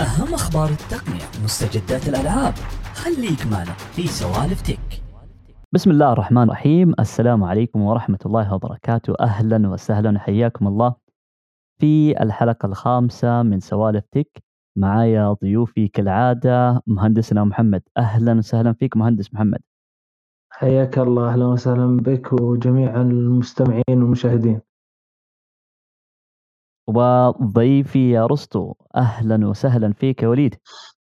[0.00, 2.54] أهم أخبار التقنية ومستجدات الألعاب.
[2.94, 5.02] خليك معنا في سوالف تك.
[5.72, 6.94] بسم الله الرحمن الرحيم.
[7.00, 9.14] السلام عليكم ورحمة الله وبركاته.
[9.20, 10.18] أهلا وسهلا.
[10.18, 10.94] حياكم الله.
[11.80, 14.42] في الحلقة الخامسة من سوالف تك
[14.76, 17.82] معايا ضيوفي كالعادة مهندسنا محمد.
[17.96, 19.60] أهلا وسهلا فيك مهندس محمد.
[20.50, 21.32] حياك الله.
[21.32, 24.60] أهلا وسهلا بك وجميع المستمعين والمشاهدين.
[26.94, 30.54] وضيفي يا رستو أهلا وسهلا فيك يا وليد.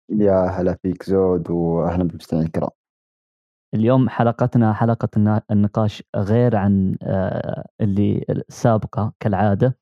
[0.09, 2.69] يا هلا فيك زود واهلا بالمستمعين الكرام.
[3.73, 9.77] اليوم حلقتنا حلقة النقاش غير عن آه، اللي السابقة كالعادة.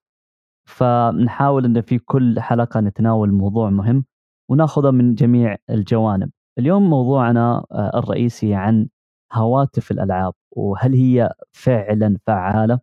[0.68, 4.06] فنحاول أن في كل حلقة نتناول موضوع مهم
[4.50, 6.32] وناخذه من جميع الجوانب.
[6.60, 8.88] اليوم موضوعنا آه، الرئيسي عن
[9.34, 12.80] هواتف الألعاب وهل هي فعلا فعالة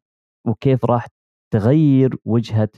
[0.46, 1.06] وكيف راح
[1.52, 2.68] تغير وجهة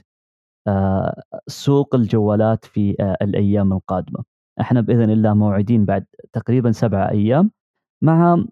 [1.47, 4.23] سوق الجوالات في آه، الأيام القادمة.
[4.61, 7.51] إحنا بإذن الله موعدين بعد تقريبا سبعة أيام
[8.03, 8.45] مع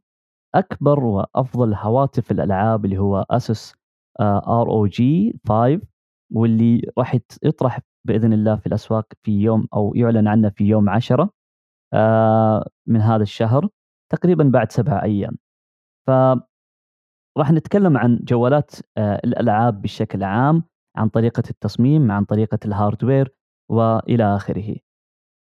[0.56, 3.74] أكبر وأفضل هواتف الألعاب اللي هو ASUS
[4.22, 5.82] ROG 5
[6.34, 11.30] واللي راح يطرح بإذن الله في الأسواق في يوم أو يعلن عنه في يوم 10
[11.94, 13.70] آه، من هذا الشهر
[14.12, 15.38] تقريبا بعد سبعة أيام.
[16.08, 16.12] ف
[17.38, 20.64] راح نتكلم عن جوالات آه، الألعاب بشكل عام.
[21.00, 23.34] عن طريقة التصميم عن طريقة ال hardware
[23.72, 24.76] وإلى آخره.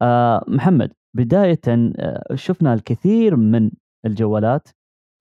[0.02, 3.72] آه، محمد بداية آه، شفنا الكثير من
[4.06, 4.68] الجوالات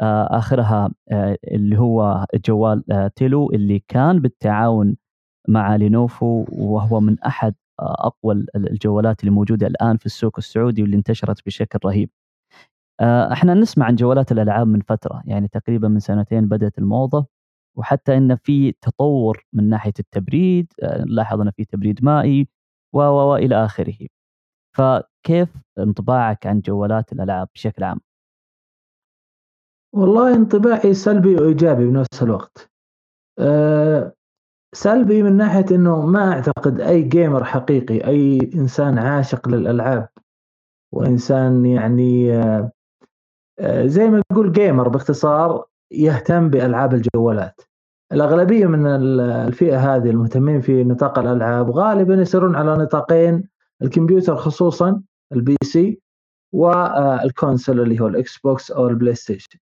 [0.01, 0.91] آه، آخرها
[1.45, 4.97] اللي هو جوال تيلو اللي كان بالتعاون
[5.49, 11.47] مع Lenovo وهو من أحد أقوى الجوالات اللي موجودة الآن في السوق السعودي واللي انتشرت
[11.47, 12.11] بشكل رهيب.
[13.33, 17.27] إحنا نسمع عن جوالات الألعاب من فترة يعني تقريبا من سنتين بدأت الموضة.
[17.77, 22.49] وحتى إن في تطور من ناحية التبريد آه، نلاحظ إن في تبريد مائي
[22.93, 24.07] و والى آخره.
[24.77, 25.49] فكيف
[25.79, 28.01] انطباعك عن جوالات الألعاب بشكل عام؟
[29.95, 32.71] والله انطباعي سلبي وإيجابي بنفس الوقت.
[33.39, 34.13] أه
[34.75, 40.09] سلبي من ناحية إنه ما أعتقد أي جيمر حقيقي أي إنسان عاشق للألعاب
[40.93, 42.73] وإنسان يعني أه
[43.59, 47.61] آه، زي ما نقول gamer باختصار يهتم بألعاب الجوالات.
[48.13, 53.49] الأغلبية من ال- الفئة هذه المهتمين في نطاق الألعاب غالبا يسيرون على نطاقين
[53.83, 55.03] الكمبيوتر خصوصا
[55.33, 56.01] ال PC وال
[56.53, 59.59] console اللي هو ال Xbox أو ال PlayStation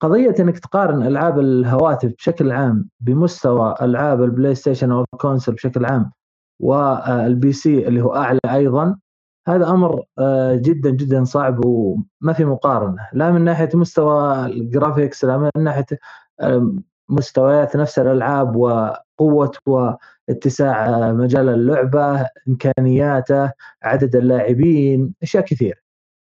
[0.00, 5.84] قضية إنك تقارن ألعاب الهواتف بشكل عام بمستوى ألعاب ال PlayStation أو ال console بشكل
[5.84, 6.12] عام
[6.60, 8.96] وال PC اللي هو أعلى أيضا
[9.48, 13.08] هذا أمر آه، جدا جدا صعب وما في مقارنة.
[13.12, 15.86] لا من ناحية مستوى ال graphics لا من ناحية
[16.40, 16.72] آه،
[17.08, 23.52] مستويات نفس الألعاب وقوة واتساع مجال اللعبة إمكانياته
[23.82, 25.82] عدد اللاعبين أشياء كثير.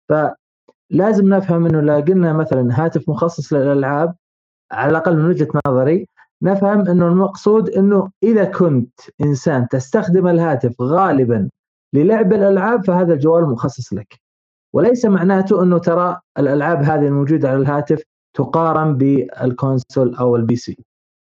[0.10, 4.16] فلازم نفهم إنه لا قلنا مثلا هاتف مخصص للألعاب
[4.72, 6.08] على الأقل من وجهة نظري
[6.42, 11.50] نفهم إنه المقصود إنه إذا كنت إنسان تستخدم الهاتف غالبا
[11.94, 14.20] للعب الألعاب فهذا الجوال مخصص لك.
[14.74, 18.04] وليس معناته إنه ترى الألعاب هذه الموجودة على الهاتف
[18.34, 20.78] تقارن بال console أو ال PC.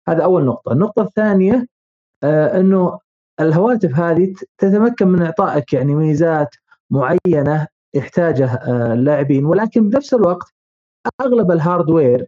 [0.08, 0.72] هذا أول نقطة.
[0.72, 1.66] النقطة الثانية
[2.24, 2.98] آه إنه
[3.40, 6.54] الهواتف هذه تتمكن من إعطائك يعني ميزات
[6.90, 9.44] معينة يحتاجها آه اللاعبين.
[9.44, 10.46] ولكن بنفس الوقت
[11.20, 12.26] أغلب ال hardware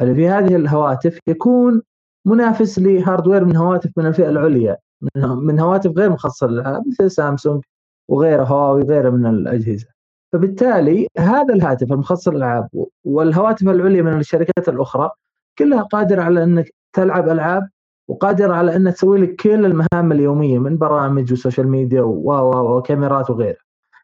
[0.00, 1.82] اللي في هذه الهواتف يكون
[2.26, 4.76] منافس ل hardware من هواتف من الفئة العليا.
[5.16, 7.62] من هواتف غير مخصصة للالعاب مثل سامسونج
[8.08, 9.93] وغيرها هواوي وغيرها من الأجهزة.
[10.34, 12.68] فبالتالي هذا الهاتف المخصص للألعاب
[13.04, 15.10] والهواتف العليا من الشركات الأخرى
[15.58, 17.68] كلها قادرة على إنك تلعب ألعاب
[18.08, 23.62] وقادرة على انها تسوي لك كل المهام اليومية من برامج و social media وكاميرات وغيرها.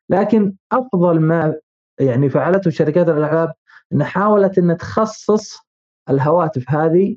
[0.09, 1.55] لكن أفضل ما
[2.01, 3.53] يعني فعلته شركات الألعاب
[3.93, 5.59] إنها حاولت إنها تخصص
[6.11, 7.17] الهواتف هذه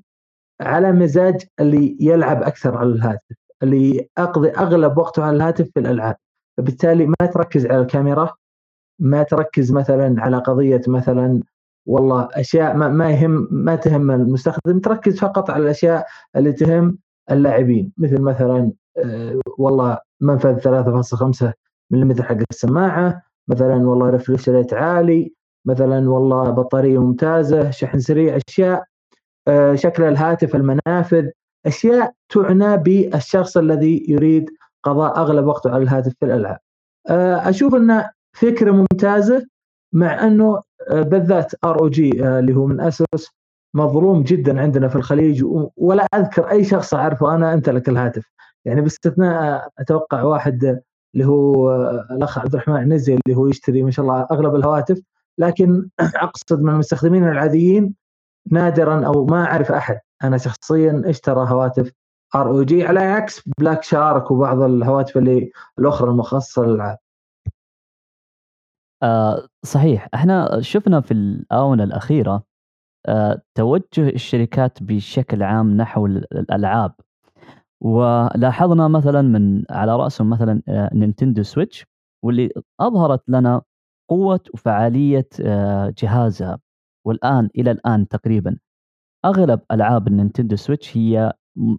[0.62, 6.16] على مزاج اللي يلعب أكثر على الهاتف اللي اقضي أغلب وقته على الهاتف في الألعاب.
[6.57, 8.33] فبالتالي ما تركز على الكاميرا
[9.03, 11.44] ما تركز مثلا على قضية مثلا
[11.85, 16.05] والله أشياء ما, ما يهم ما تهم المستخدم تركز فقط على الأشياء
[16.35, 16.97] اللي تهم
[17.31, 21.53] اللاعبين مثل مثلا آه، والله منفذ 3.5
[21.91, 25.33] ملم حق السماعة مثلا والله refresh rate عالي
[25.65, 28.83] مثلا والله بطارية ممتازة شحن سريع أشياء
[29.47, 31.29] آه، شكل الهاتف المنافذ
[31.65, 34.50] أشياء تعنى بالشخص الذي يريد
[34.83, 36.59] قضاء أغلب وقته على الهاتف في الألعاب.
[37.09, 39.47] آه، أشوف انها فكرة ممتازة
[39.94, 43.30] مع أنه آه، بالذات ROG اللي هو من ASUS
[43.74, 45.44] مظلوم جدا عندنا في الخليج
[45.77, 48.25] ولا أذكر أي شخص أعرفه أنا امتلك الهاتف.
[48.65, 50.81] يعني باستثناء أتوقع واحد
[51.13, 55.01] اللي هو آه، الأخ عبد الرحمن عنزي اللي هو يشتري ما شاء الله أغلب الهواتف.
[55.38, 57.95] لكن أقصد من المستخدمين العاديين
[58.51, 60.00] نادرا أو ما أعرف أحد.
[60.24, 61.91] أنا شخصيا اشترى هواتف
[62.36, 66.97] ROG على عكس Black Shark وبعض الهواتف اللي الأخرى المخصصة للألعاب.
[69.03, 70.07] آه صحيح.
[70.13, 72.44] إحنا شفنا في الآونة الأخيرة
[73.07, 76.94] آه توجه الشركات بشكل عام نحو الألعاب.
[77.81, 81.86] ولاحظنا مثلا من على رأسهم مثلا آه Nintendo Switch
[82.25, 83.61] واللي أظهرت لنا
[84.09, 86.59] قوة وفعالية آه جهازها.
[87.07, 88.57] والآن إلى الآن تقريبا.
[89.25, 91.33] أغلب ألعاب ال Nintendo Switch هي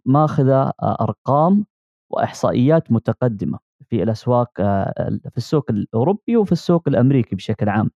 [0.06, 1.66] ماخذة آه، أرقام
[2.12, 3.58] وإحصائيات متقدمة.
[3.90, 7.90] في الأسواق آه، في السوق الأوروبي وفي السوق الأمريكي بشكل عام.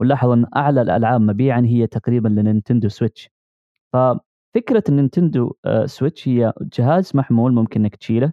[0.00, 3.30] ونلاحظ أن أعلى الألعاب مبيعا هي تقريبا لنينتندو سويتش.
[3.94, 8.32] ففكرة النينتندو آه، سويتش هي جهاز محمول ممكن إنك تشيله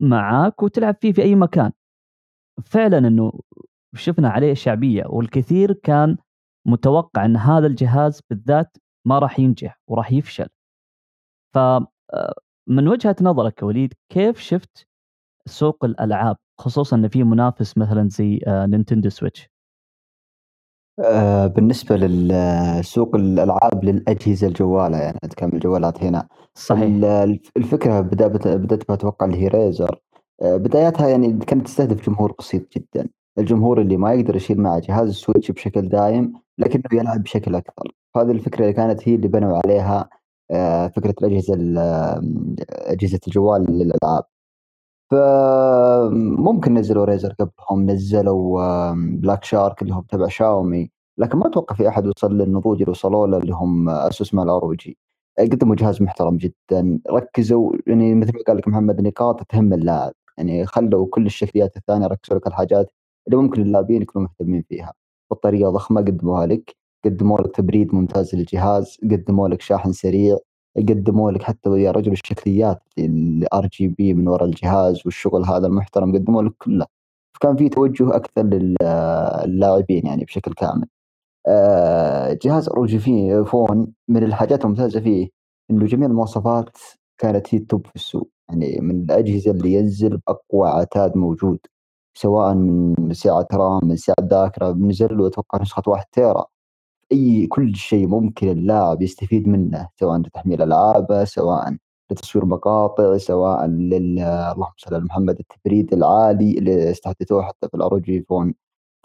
[0.00, 1.72] معاك وتلعب فيه في أي مكان.
[2.64, 3.32] فعلا إنه
[3.94, 6.16] شفنا عليه شعبية والكثير كان
[6.68, 8.76] متوقع إن هذا الجهاز بالذات
[9.06, 10.48] ما راح ينجح وراح يفشل.
[11.54, 11.58] ف
[12.68, 14.87] من وجهة نظرك وليد كيف شفت
[15.48, 19.50] سوق الألعاب خصوصا إن في منافس مثلا زي نينتندو سويتش.
[21.04, 26.28] آه بالنسبة للسوق الألعاب للأجهزة الجوالة يعني نتكلم الجوالات هنا.
[26.54, 26.82] صحيح.
[27.56, 30.00] الفكرة بدأت بدأت أتوقع اللي هي ريزر
[30.42, 33.08] آه بداياتها يعني كانت تستهدف جمهور بسيط جدا.
[33.38, 37.92] الجمهور اللي ما يقدر يشيل معه جهاز السويتش بشكل دايم لكنه يلعب بشكل أكثر.
[38.16, 40.08] هذه الفكرة اللي كانت هي اللي بنوا عليها
[40.50, 41.54] آه، فكرة الأجهزة
[42.70, 44.24] أجهزة الجوال للألعاب.
[45.10, 51.88] فممكن نزلوا ريزر قبلهم نزلوا بلاك شارك اللي هم تبع شاومي لكن ما أتوقع في
[51.88, 54.98] أحد وصل للنضوج اللي وصلوا له اللي هم اسوس مع ال ROG
[55.38, 60.12] قدموا جهاز محترم جدا ركزوا يعني مثل ما قال لك محمد نقاط تهم اللاعب.
[60.38, 62.90] يعني خلوا كل الشكليات الثانية ركزوا لك الحاجات
[63.28, 64.92] اللي ممكن اللاعبين يكونوا مهتمين فيها.
[65.30, 70.38] بطارية ضخمة قدموها لك قدموا لك تبريد ممتاز للجهاز قدموا لك شاحن سريع
[70.76, 76.42] قدموا لك حتى يا رجل الشكليات ال RGB من وراء الجهاز والشغل هذا المحترم قدموا
[76.42, 76.86] لك كله.
[77.34, 80.86] فكان في توجه أكثر للاعبين يعني بشكل كامل.
[81.48, 85.28] آه، جهاز ROG Phone من الحاجات الممتازة فيه
[85.70, 86.78] إنه جميع المواصفات
[87.18, 88.30] كانت هي ال top في السوق.
[88.48, 91.58] يعني من الأجهزة اللي ينزل بأقوى عتاد موجود
[92.14, 96.46] سواء من سعة رام من سعة ذاكرة نزل له أتوقع نسخة 1 تيرا.
[97.12, 101.76] أي كل شيء ممكن اللاعب يستفيد منه سواء لتحميل العابه سواء
[102.10, 107.86] لتصوير مقاطع سواء لل اللهم صل على محمد التبريد العالي اللي استحدثوه حتى في ال
[107.86, 108.54] ROG Phone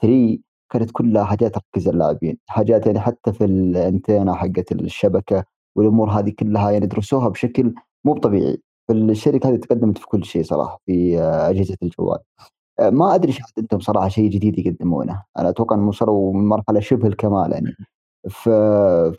[0.01, 0.37] 3
[0.71, 5.43] كانت كلها حاجات تركز اللاعبين حاجات يعني حتى في الأنتينا حقت الشبكة
[5.75, 7.73] والأمور هذه كلها يعني درسوها بشكل
[8.05, 12.19] مو طبيعي فالشركة هذه تقدمت في كل شيء صراحة في أجهزة الجوال.
[12.79, 15.23] ما أدري إيش عندهم صراحة شيء جديد يقدمونه.
[15.39, 17.75] أنا أتوقع انهم وصلوا من مرحلة شبه الكمال يعني.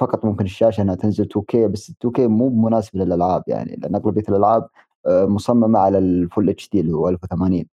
[0.01, 3.77] فقط ممكن الشاشة إنها تنزل 2K بس 2K مو مناسب للألعاب يعني.
[3.77, 4.69] لأن أغلبية الألعاب
[5.06, 7.67] آه، مصممة على الفول اتش دي اللي هو 1080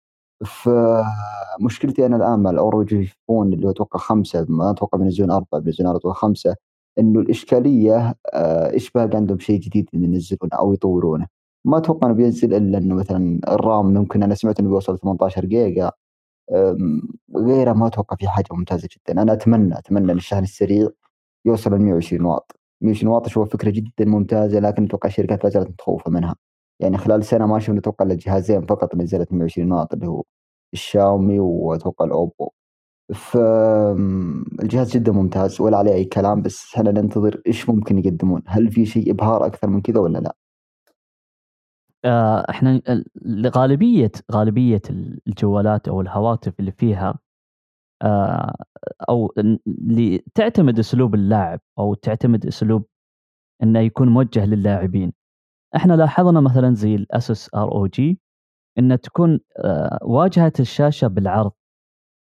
[0.46, 5.60] فمشكلتي أنا الآن مع ال ROG Phone اللي هو أتوقع خمسة ما أتوقع بينزلون أربعة
[5.60, 6.56] بينزلون أربعة خمسه
[6.98, 11.26] إنه الإشكالية آه، إيش باقي عندهم شيء جديد ينزلونه أو يطورونه؟
[11.64, 15.90] ما أتوقع إنه بينزل إلا إنه مثلا الرام ممكن أنا سمعت إنه بيوصل 18 جيجا.
[17.36, 19.22] غيره ما أتوقع في حاجة ممتازة جدا.
[19.22, 20.88] أنا أتمنى أتمنى إن الشحن السريع
[21.46, 22.52] يوصل ل 120 واط.
[22.80, 26.36] 120 واط هو فكرة جدا ممتازة لكن أتوقع الشركات لا زالت متخوفة منها.
[26.80, 30.24] يعني خلال سنة ما شفنا أتوقع إلا جهازين فقط نزلت 120 واط اللي هو
[30.72, 32.50] الشاومي وأتوقع الأوبو.
[33.14, 38.42] فالجهاز جدا ممتاز ولا عليه أي كلام بس إحنا ننتظر إيش ممكن يقدمون.
[38.46, 40.36] هل في شيء إبهار أكثر من كذا ولا لا؟
[42.04, 42.80] آه، إحنا
[43.56, 44.82] غالبية غالبية
[45.26, 47.18] الجوالات أو الهواتف اللي فيها
[48.02, 48.54] آه،
[49.08, 49.32] أو
[49.68, 52.86] اللي تعتمد أسلوب اللاعب أو تعتمد أسلوب
[53.62, 55.12] إنه يكون موجه للاعبين.
[55.76, 58.20] إحنا لاحظنا مثلا زي الاسوس ROG
[58.78, 61.52] انها تكون آه، واجهة الشاشة بالعرض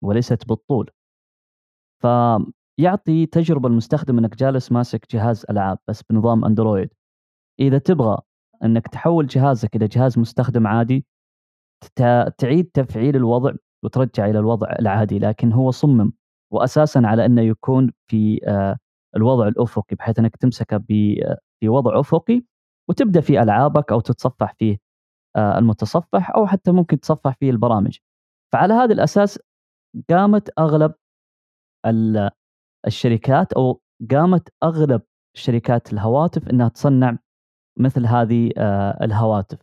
[0.04, 0.90] وليست بالطول.
[2.02, 6.90] فيعطي تجربة المستخدم إنك جالس ماسك جهاز ألعاب بس بنظام أندرويد.
[7.60, 8.18] إذا تبغى
[8.64, 11.06] إنك تحول جهازك إلى جهاز مستخدم عادي
[12.38, 13.52] تعيد تفعيل الوضع
[13.84, 16.12] وترجع إلى الوضع العادي لكن هو صمم.
[16.52, 18.78] واساسا على أنه يكون في آه،
[19.16, 20.78] الوضع الأفقي بحيث إنك تمسكه
[21.60, 22.42] في وضع أفقي
[22.88, 24.78] وتبدأ في ألعابك أو تتصفح فيه
[25.36, 27.98] آه، المتصفح أو حتى ممكن تصفح فيه البرامج.
[28.52, 29.38] فعلى هذا الأساس
[30.10, 30.94] قامت أغلب
[32.86, 35.02] الشركات أو قامت أغلب
[35.36, 37.18] شركات الهواتف إنها تصنع
[37.78, 39.58] مثل هذه آه، الهواتف.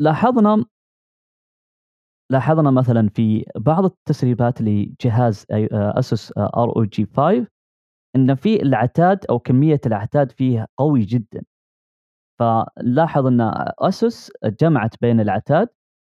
[0.00, 0.64] لاحظنا
[2.30, 7.46] لاحظنا مثلا في بعض التسريبات لجهاز اسوس ROG 5
[8.16, 11.42] إن في العتاد أو كمية العتاد فيه قوي جدا.
[12.40, 13.40] فلاحظ إن
[13.80, 15.68] اسوس جمعت بين العتاد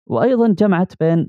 [0.09, 1.27] وأيضا جمعت بين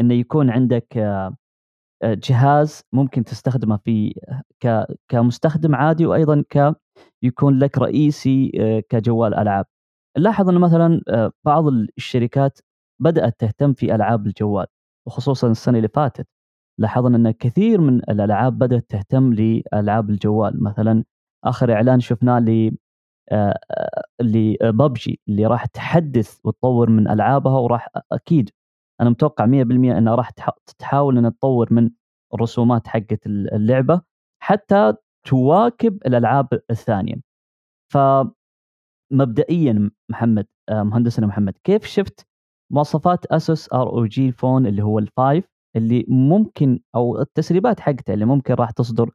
[0.00, 4.14] انه يكون عندك آه، جهاز ممكن تستخدمه في
[5.08, 6.76] كمستخدم عادي وأيضا ك
[7.22, 9.66] يكون لك رئيسي آه، كجوال ألعاب.
[10.18, 11.00] نلاحظ إنه مثلا
[11.46, 11.66] بعض
[11.98, 12.58] الشركات
[13.02, 14.66] بدأت تهتم في ألعاب الجوال
[15.06, 16.28] وخصوصا السنة اللي فاتت.
[16.80, 20.62] لاحظنا إن كثير من الألعاب بدأت تهتم لألعاب الجوال.
[20.64, 21.04] مثلا
[21.44, 22.70] آخر إعلان شفناه ل
[24.22, 28.50] لببجي اللي راح تحدث وتطور من ألعابها وراح أكيد
[29.00, 30.30] أنا متوقع 100% إنها راح
[30.78, 31.90] تحاول إنها تطور من
[32.34, 34.02] الرسومات حقت اللعبة.
[34.42, 34.94] حتى
[35.24, 37.14] تواكب الألعاب الثانية.
[37.92, 37.98] ف
[39.12, 42.26] مبدئيا محمد مهندسنا محمد كيف شفت
[42.72, 45.44] مواصفات أسوس ROG Phone اللي هو ال five
[45.76, 49.10] اللي ممكن أو التسريبات حقته اللي ممكن راح تصدر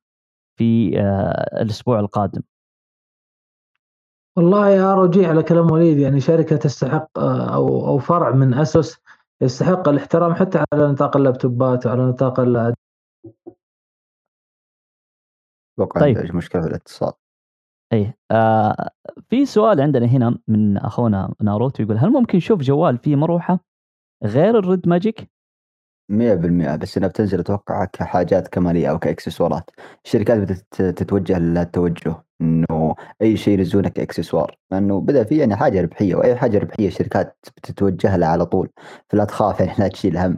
[0.57, 2.41] في آه، الأسبوع القادم
[4.35, 8.97] والله يا رجي على كلام وليد يعني شركة تستحق آه، أو أو فرع من أسوس
[9.41, 12.39] يستحق الاحترام حتى على نطاق اللابتوبات وعلى نطاق
[15.77, 16.35] أتوقع طيب.
[16.35, 17.13] مشكلة في الاتصال.
[17.93, 18.89] إيه آه
[19.29, 23.59] في سؤال عندنا هنا من أخونا ناروتو يقول هل ممكن نشوف جوال فيه مروحة
[24.23, 25.29] غير الريد ماجيك؟
[26.11, 29.69] 100% بس إنها بتنزل أتوقع كحاجات كمالية أو كإكسسوارات.
[30.05, 36.15] الشركات بدات تتوجه للتوجه إنه أي شيء ينزلونه كاكسسوار لأنه بدأ في يعني حاجة ربحية
[36.15, 38.69] وأي حاجة ربحية الشركات بتتوجه لها على طول
[39.09, 40.37] فلا تخاف يعني لا تشيل هم.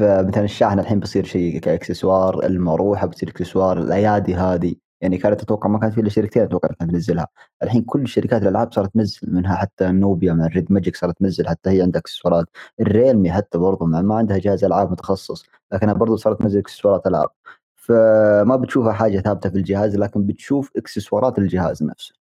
[0.00, 4.74] فمثلا الشاحن الحين بيصير شيء كإكسسوار المروحة بتصير إكسسوار الأيادي هذه.
[5.00, 7.28] يعني كانت أتوقع ما كانت في إلا شركتين أتوقع كانت تنزلها.
[7.62, 11.70] الحين كل شركات الألعاب صارت تنزل منها حتى نوبيا مع ريد ماجيك صارت تنزل حتى
[11.70, 12.46] هي عندها إكسسوارات.
[12.80, 17.28] الريلمي حتى برضو مع ما عندها جهاز ألعاب متخصص لكنها برضو صارت تنزل إكسسوارات ألعاب.
[17.74, 22.14] فما بتشوفها حاجة ثابتة في الجهاز لكن بتشوف إكسسوارات الجهاز نفسه.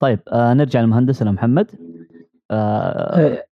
[0.00, 1.70] طيب آه نرجع لمهندسنا محمد.
[2.50, 3.51] آه إيه.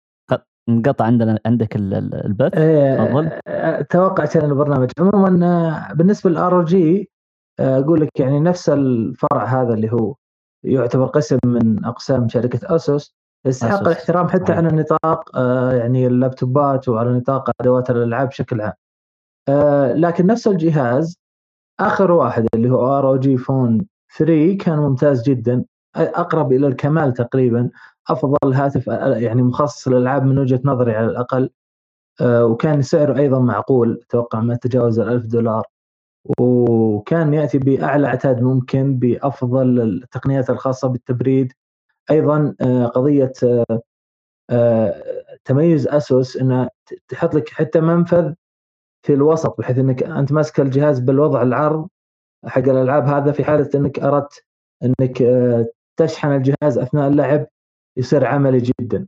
[0.73, 2.55] انقطع عندنا عندك البث.
[2.55, 3.31] إيه، تفضل.
[3.49, 7.11] أتوقع كان البرنامج؟ عموما آه، بالنسبة لل ROG
[7.61, 10.15] أقول لك يعني نفس الفرع هذا اللي هو
[10.65, 13.15] يعتبر قسم من أقسام شركة اسوس
[13.47, 18.73] يستحق الاحترام حتى على نطاق آه، يعني اللابتوبات وعلى نطاق أدوات الألعاب بشكل عام.
[19.49, 21.19] آه، لكن نفس الجهاز
[21.81, 23.87] آخر واحد اللي هو ROG Phone
[24.19, 25.65] 3 كان ممتاز جدا
[25.97, 27.71] أقرب إلى الكمال تقريبا.
[28.09, 31.51] أفضل هاتف آه، يعني مخصص للألعاب من وجهة نظري على الأقل.
[32.23, 35.67] وكان سعره أيضا معقول أتوقع ما تجاوز ال 1000 دولار.
[36.41, 41.53] وكان يأتي بأعلى عتاد ممكن بأفضل التقنيات الخاصة بالتبريد.
[42.11, 43.83] أيضا آه، قضية آه،
[44.51, 45.03] آه،
[45.45, 46.71] تميز أسوس انها
[47.09, 48.35] تحط لك حتى منفذ
[49.07, 51.89] في الوسط بحيث إنك أنت ماسك الجهاز بالوضع العرض
[52.47, 54.45] حق الألعاب هذا في حالة إنك أردت
[54.85, 55.23] إنك
[55.97, 57.47] تشحن الجهاز أثناء اللعب.
[57.97, 59.07] يصير عملي جدا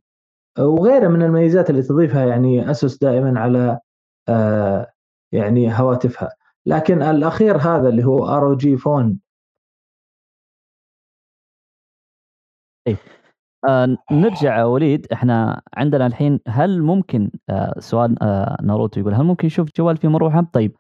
[0.59, 3.79] وغيره من الميزات اللي تضيفها يعني اسوس دائما على
[5.33, 6.31] يعني هواتفها
[6.67, 9.19] لكن الأخير هذا اللي هو ROG Phone.
[13.69, 19.47] آه نرجع وليد إحنا عندنا الحين هل ممكن آه سؤال آه ناروتو يقول هل ممكن
[19.47, 20.77] يشوف جوال فيه مروحة؟ طيب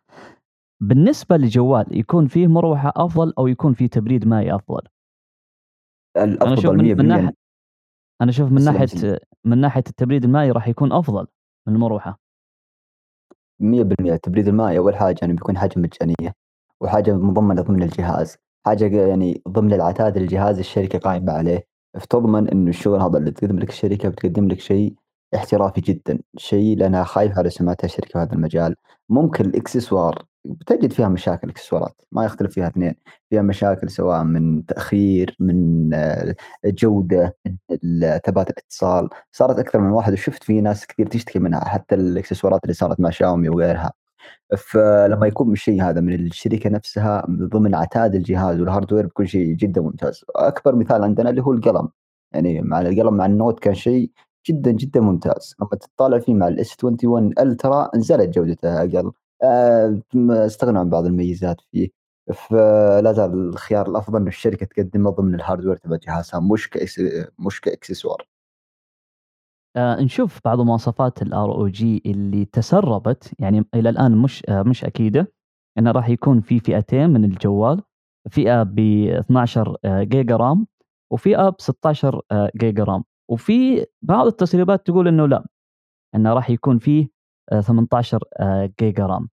[0.82, 4.82] بالنسبة لجوال يكون فيه مروحة أفضل أو يكون فيه تبريد مائي أفضل؟
[6.16, 7.41] الأفضل أنا أشوف من, من ناحية
[8.22, 11.26] أنا أشوف من ناحية من ناحية التبريد المائي راح يكون أفضل
[11.66, 12.20] من المروحة.
[13.62, 16.34] 100% التبريد المائي أول حاجة يعني بيكون حاجة مجانية
[16.80, 18.36] وحاجة مضمنة ضمن الجهاز.
[18.66, 21.66] حاجة يعني ضمن العتاد الجهاز الشركة قائمة عليه.
[22.00, 24.94] فتضمن إنه الشغل هذا اللي تقدم لك الشركة بتقدم لك شيء
[25.34, 28.76] احترافي جدا شيء لأنها خايفة على سمعتها الشركة في هذا المجال.
[29.08, 32.94] ممكن الإكسسوار بتجد فيها مشاكل اكسسوارات ما يختلف فيها اثنين
[33.30, 36.34] فيها مشاكل سواء من تأخير من آه،
[36.64, 37.36] جودة
[38.26, 42.74] ثبات الاتصال صارت أكثر من واحد وشفت في ناس كثير تشتكي منها حتى الاكسسوارات اللي
[42.74, 43.92] صارت مع شاومي وغيرها.
[44.58, 49.80] فلما يكون الشيء هذا من الشركة نفسها ضمن عتاد الجهاز وال hardware بيكون شيء جدا
[49.80, 50.24] ممتاز.
[50.36, 51.88] أكبر مثال عندنا اللي هو القلم.
[52.32, 54.10] يعني مع القلم مع النوت كان شيء
[54.48, 55.56] جدا جدا ممتاز.
[55.60, 59.12] لما تطالع فيه مع ال S21 Ultra نزلت جودته أقل.
[60.46, 61.88] استغنوا عن بعض الميزات فيه
[62.34, 67.00] فلا زال الخيار الأفضل ان الشركة تقدمه ضمن ال hardware تبع جهازها مش كإكس...
[67.38, 68.28] مش كإكسسوار.
[69.76, 75.32] آه نشوف بعض مواصفات ال ROG اللي تسربت يعني إلى الآن مش آه مش أكيدة
[75.78, 77.82] إنه راح يكون في فئتين من الجوال
[78.30, 80.66] فئة ب 12 آه جيجا RAM
[81.12, 85.46] وفئة ب 16 آه جيجا RAM وفي بعض التسريبات تقول إنه لا
[86.14, 87.08] إنه راح يكون فيه
[87.60, 88.20] 18
[88.80, 89.28] جيجا RAM.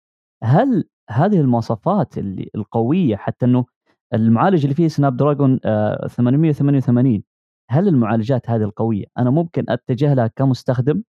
[0.44, 3.64] هل هذه المواصفات اللي القوية حتى إنه
[4.14, 5.58] المعالج اللي فيه Snapdragon
[6.08, 7.22] 888
[7.70, 11.02] هل المعالجات هذه القوية؟ أنا ممكن أتجه لها كمستخدم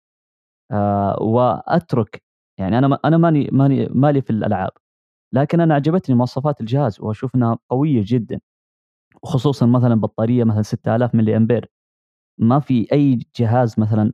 [1.21, 2.23] وأترك
[2.59, 4.71] يعني أنا أنا ماني ماني مالي في الألعاب
[5.33, 8.39] لكن أنا عجبتني مواصفات الجهاز وأشوف إنها قوية جدا
[9.23, 11.69] خصوصا مثلا بطارية مثلا 6000 ملي أمبير.
[12.39, 14.13] ما في أي جهاز مثلا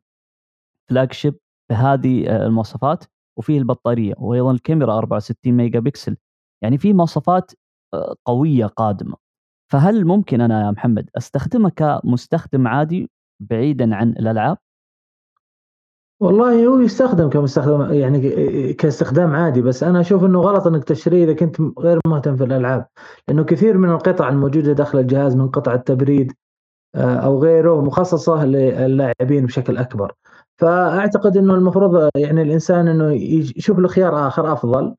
[0.90, 3.04] flagship بهذه آه، المواصفات
[3.38, 6.18] وفيه البطارية وأيضا الكاميرا 64 ميجا بكسل.
[6.64, 7.52] يعني في مواصفات
[7.94, 9.16] آه، قوية قادمة.
[9.72, 14.58] فهل ممكن أنا يا محمد استخدمه كمستخدم عادي بعيدا عن الألعاب؟
[16.22, 21.34] والله هو يستخدم كمستخدم يعني كاستخدام عادي بس أنا أشوف إنه غلط إنك تشتريه إذا
[21.34, 22.88] كنت غير مهتم في الألعاب.
[23.28, 26.34] لأنه كثير من القطع الموجودة داخل الجهاز من قطع التبريد
[26.96, 30.14] آه، أو غيره مخصصة للاعبين بشكل أكبر.
[30.60, 33.14] فأعتقد إنه المفروض يعني الإنسان إنه
[33.58, 34.96] يشوف له خيار آخر أفضل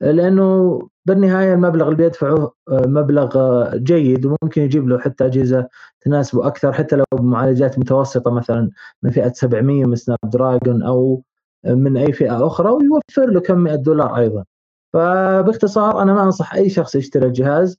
[0.00, 3.36] لأنه بالنهاية المبلغ اللي بيدفعه مبلغ
[3.76, 5.68] جيد وممكن يجيب له حتى أجهزة
[6.00, 8.70] تناسبه أكثر حتى لو بمعالجات متوسطة مثلا
[9.02, 11.22] من فئة 700 من سناب دراجون أو
[11.66, 14.44] من أي فئة أخرى ويوفر له كم 100 دولار أيضا.
[14.92, 17.78] فباختصار أنا ما أنصح أي شخص يشتري الجهاز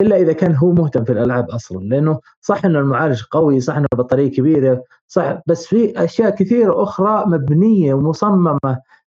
[0.00, 3.86] إلا إذا كان هو مهتم في الألعاب أصلا لأنه صح إنه المعالج قوي صح إنه
[3.92, 8.58] البطاريه كبيرة صح بس في أشياء كثيرة أخرى مبنية ومصممة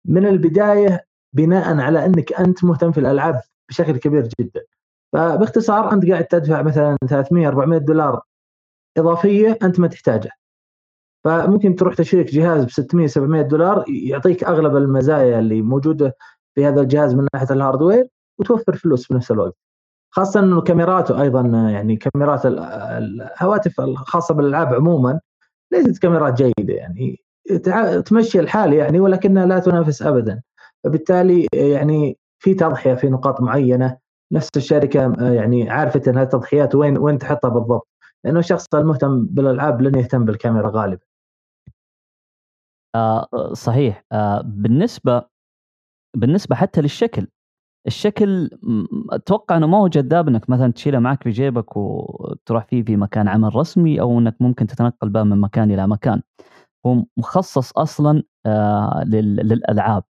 [0.05, 4.63] من البداية بناء على إنك أنت مهتم في الألعاب بشكل كبير جدا.
[5.13, 8.21] فباختصار أنت قاعد تدفع مثلا 300 400 دولار
[8.99, 10.33] إضافية أنت ما تحتاجها
[11.25, 16.17] فممكن تروح تشترك جهاز ب 600 700 دولار يعطيك أغلب المزايا اللي موجودة
[16.55, 19.57] في هذا الجهاز من ناحية الهاردوير وتوفر فلوس في نفس الوقت.
[20.11, 25.21] خاصة إنه كاميراته أيضا يعني كاميرات الهواتف الخاصة بالألعاب عموما
[25.73, 27.21] ليست كاميرات جيدة يعني
[28.07, 30.43] تمشي الحال يعني ولكنها لا تنافس ابدا.
[30.85, 33.99] فبالتالي يعني في تضحية في نقاط معينة.
[34.33, 37.89] نفس الشركة يعني عارفة إن التضحيات وين وين تحطها بالضبط.
[38.25, 41.03] لأنه الشخص المهتم بالألعاب لن يهتم بالكاميرا غالبا.
[42.95, 44.05] آه صحيح.
[44.13, 45.23] آه بالنسبة
[46.17, 47.29] بالنسبة حتى للشكل
[47.87, 48.51] الشكل
[49.11, 53.29] أتوقع إنه ما هو جذاب إنك مثلا تشيله معك في جيبك وتروح فيه في مكان
[53.29, 56.23] عمل رسمي أو إنك ممكن تتنقل به من مكان إلى مكان.
[56.87, 60.05] هو مخصص أصلا آه للألعاب.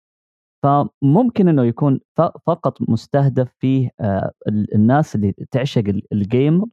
[0.63, 2.01] فممكن إنه يكون
[2.47, 6.65] فقط مستهدف فيه آه الناس اللي تعشق ال game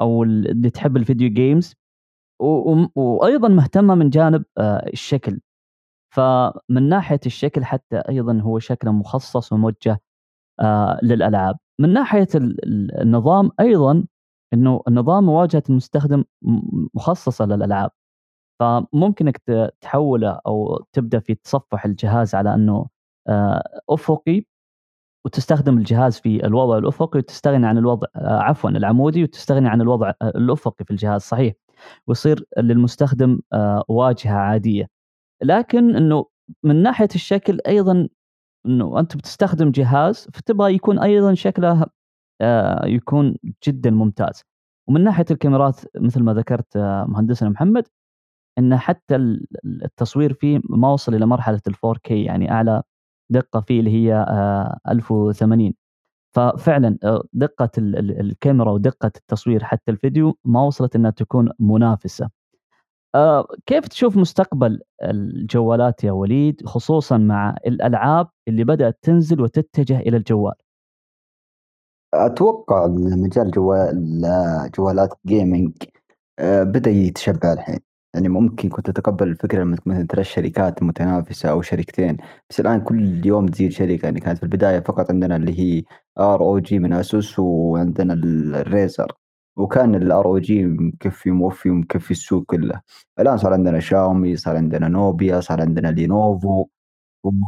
[0.00, 1.74] أو اللي تحب ال video games
[2.94, 5.40] وأيضا مهتمه من جانب آه الشكل.
[6.14, 10.00] فمن ناحية الشكل حتى أيضا هو شكله مخصص وموجه
[11.02, 11.56] للألعاب.
[11.80, 12.28] من ناحية
[13.02, 14.04] النظام أيضا
[14.54, 16.24] إنه النظام مواجهة المستخدم
[16.94, 17.90] مخصصة للألعاب.
[18.60, 22.86] فممكن انك تحوله أو تبدأ في تصفح الجهاز على أنه
[23.28, 24.44] آه، أفقي
[25.26, 30.84] وتستخدم الجهاز في الوضع الأفقي وتستغني عن الوضع آه، عفوا العمودي وتستغني عن الوضع الأفقي
[30.84, 31.20] في الجهاز.
[31.22, 31.54] صحيح
[32.06, 33.40] ويصير للمستخدم
[33.88, 34.88] واجهة عادية.
[35.42, 36.26] لكن إنه
[36.62, 38.08] من ناحية الشكل أيضا
[38.66, 41.86] إنه أنت بتستخدم جهاز فتبغى يكون أيضا شكله
[42.42, 43.36] آه، يكون
[43.68, 44.42] جدا ممتاز.
[44.88, 47.88] ومن ناحية الكاميرات مثل ما ذكرت آه، مهندسنا محمد
[48.58, 49.16] إن حتى
[49.84, 52.82] التصوير فيه ما وصل إلى مرحلة ال 4K يعني أعلى
[53.32, 54.26] دقة فيه اللي هي
[54.88, 55.74] 1080
[56.38, 56.98] آه، ففعلا
[57.32, 62.30] دقة الكاميرا ودقة التصوير حتى الفيديو ما وصلت إنها تكون منافسة.
[63.14, 70.16] آه كيف تشوف مستقبل الجوالات يا وليد خصوصا مع الألعاب اللي بدأت تنزل وتتجه إلى
[70.16, 70.54] الجوال؟
[72.14, 74.22] أتوقع مجال جوال
[74.78, 75.72] جوالات جيمنج
[76.38, 77.78] آه بدأ يتشبع الحين.
[78.14, 82.16] يعني ممكن كنت أتقبل الفكرة إنك مثلا ثلاث شركات متنافسة أو شركتين
[82.50, 84.04] بس الآن كل يوم تزيد شركة.
[84.06, 85.82] يعني كانت في البداية فقط عندنا اللي هي
[86.18, 89.12] ROG من Asus وعندنا ال Razer
[89.56, 92.80] وكان ال ROG مكفي موفي ومكفي السوق كله.
[93.20, 96.66] الآن صار عندنا شاومي صار عندنا نوبيا صار عندنا لينوفو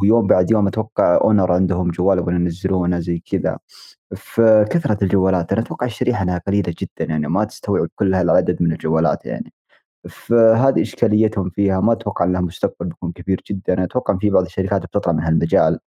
[0.03, 3.59] ويوم بعد يوم أتوقع Honor عندهم جوال يبغون ينزلونه زي كذا.
[4.17, 9.25] فكثرة الجوالات أنا أتوقع الشريحة أنها قليلة جدا يعني ما تستوعب كل هالعدد من الجوالات
[9.25, 9.53] يعني.
[10.09, 13.83] فهذه إشكاليتهم فيها ما أتوقع لها مستقبل بيكون كبير جدا.
[13.83, 15.79] أتوقع في بعض الشركات بتطلع من هالمجال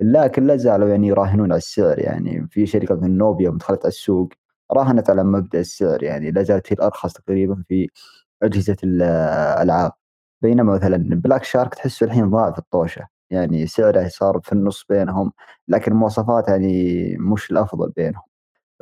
[0.00, 2.48] لكن لا زالوا يعني يراهنون على السعر يعني.
[2.50, 4.30] في شركة مثل نوبيا مدخلت على السوق.
[4.72, 7.88] راهنت على مبدأ السعر يعني لا زالت هي الأرخص تقريبا في
[8.42, 9.92] أجهزة الألعاب.
[10.42, 15.32] بينما مثلا بلاك شارك تحسه الحين ضاع في الطوشة يعني سعره صار في النص بينهم
[15.68, 18.22] لكن مواصفات يعني مش الأفضل بينهم.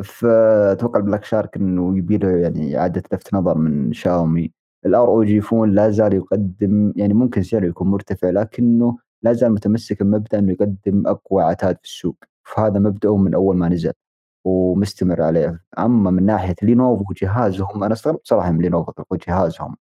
[0.05, 4.53] فأتوقع ال Black Shark إنه يبي له يعني إعادة لفت نظر من شاومي
[4.87, 10.03] ال ROG Phone لا زال يقدم يعني ممكن سعره يكون مرتفع لكنه لا زال متمسك
[10.03, 12.16] بمبدأ إنه يقدم أقوى عتاد في السوق.
[12.44, 13.92] فهذا مبدأه من أول ما نزل.
[14.46, 15.61] ومستمر عليه.
[15.78, 18.92] أما من ناحية لينوفو جهازهم أنا استغربت صراحة من لينوفو
[19.28, 19.76] جهازهم.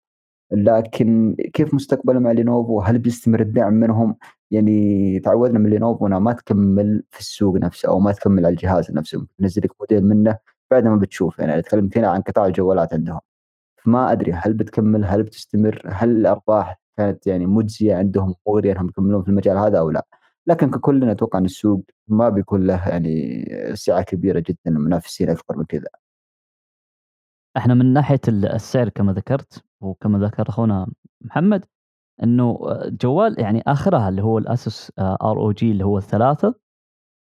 [0.52, 4.18] لكن كيف مستقبل مع لينوفو؟ هل بيستمر الدعم منهم؟
[4.52, 8.92] يعني تعودنا من لينوفو انها ما تكمل في السوق نفسه أو ما تكمل على الجهاز
[8.92, 9.28] نفسه.
[9.40, 10.38] تنزل لك موديل منه
[10.72, 11.40] بعد ما بتشوف.
[11.40, 13.20] يعني تكلمت هنا عن قطاع الجوالات عندهم.
[13.78, 19.24] فما أدري هل بتكمل هل بتستمر هل الأرباح كانت يعني مجزية عندهم مغريه انهم يكملون
[19.24, 20.06] في المجال هذا أو لا؟
[20.48, 25.66] لكن ككل أتوقع إن السوق ما بيكون له يعني سعة كبيرة جدا المنافسين أكبر من
[25.66, 25.88] كذا.
[27.58, 30.88] إحنا من ناحية السعر كما ذكرت وكما ذكر أخونا
[31.22, 31.66] محمد
[32.24, 32.60] إنه
[33.02, 36.56] جوال يعني آخرها اللي هو ال Asus ROG اللي هو الثلاثة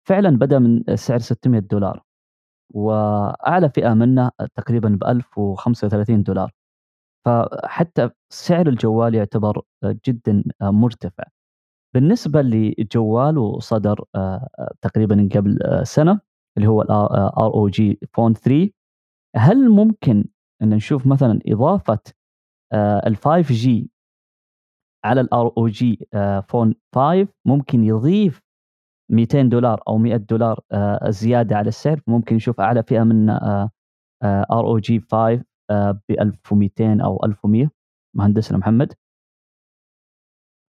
[0.07, 2.03] فعلا بدأ من سعر 600 دولار.
[2.73, 6.51] وأعلى فئة منه تقريبا ب 1035 دولار.
[7.25, 11.23] فحتى سعر الجوال يعتبر جدا مرتفع.
[11.95, 14.05] بالنسبة لجوال وصدر
[14.81, 16.19] تقريبا قبل سنة
[16.57, 18.69] اللي هو ال ROG Phone 3
[19.35, 20.25] هل ممكن
[20.61, 21.99] إن نشوف مثلا إضافة
[22.73, 23.91] ال 5 جي
[25.05, 26.07] على الار أو جي
[26.47, 28.41] Phone 5 ممكن يضيف
[29.11, 30.59] 200 دولار أو 100 دولار
[31.09, 37.69] زيادة على السعر؟ ممكن نشوف أعلى فئة من ROG 5 ب 1200 أو 1100
[38.17, 38.93] مهندسنا محمد.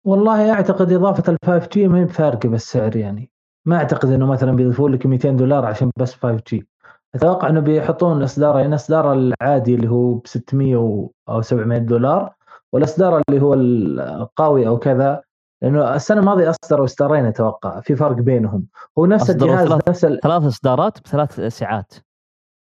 [0.04, 3.30] والله أعتقد إضافة ال 5G ما هي بفارقة بالسعر يعني.
[3.66, 6.68] ما أعتقد إنه مثلا بيضيفوا لك 200 دولار عشان بس 5G.
[7.14, 12.34] أتوقع إنه بيحطون الإصدار يعني الإصدار العادي اللي هو ب 600 أو 700 دولار
[12.72, 15.22] والإصدار اللي هو القوي أو كذا
[15.62, 18.66] لأنه السنة الماضية أصدروا إصدارين أتوقع في فرق بينهم.
[18.98, 20.20] هو نفس الجهاز ثلاث نفس ال...
[20.20, 21.94] ثلاث إصدارات بثلاث ساعات.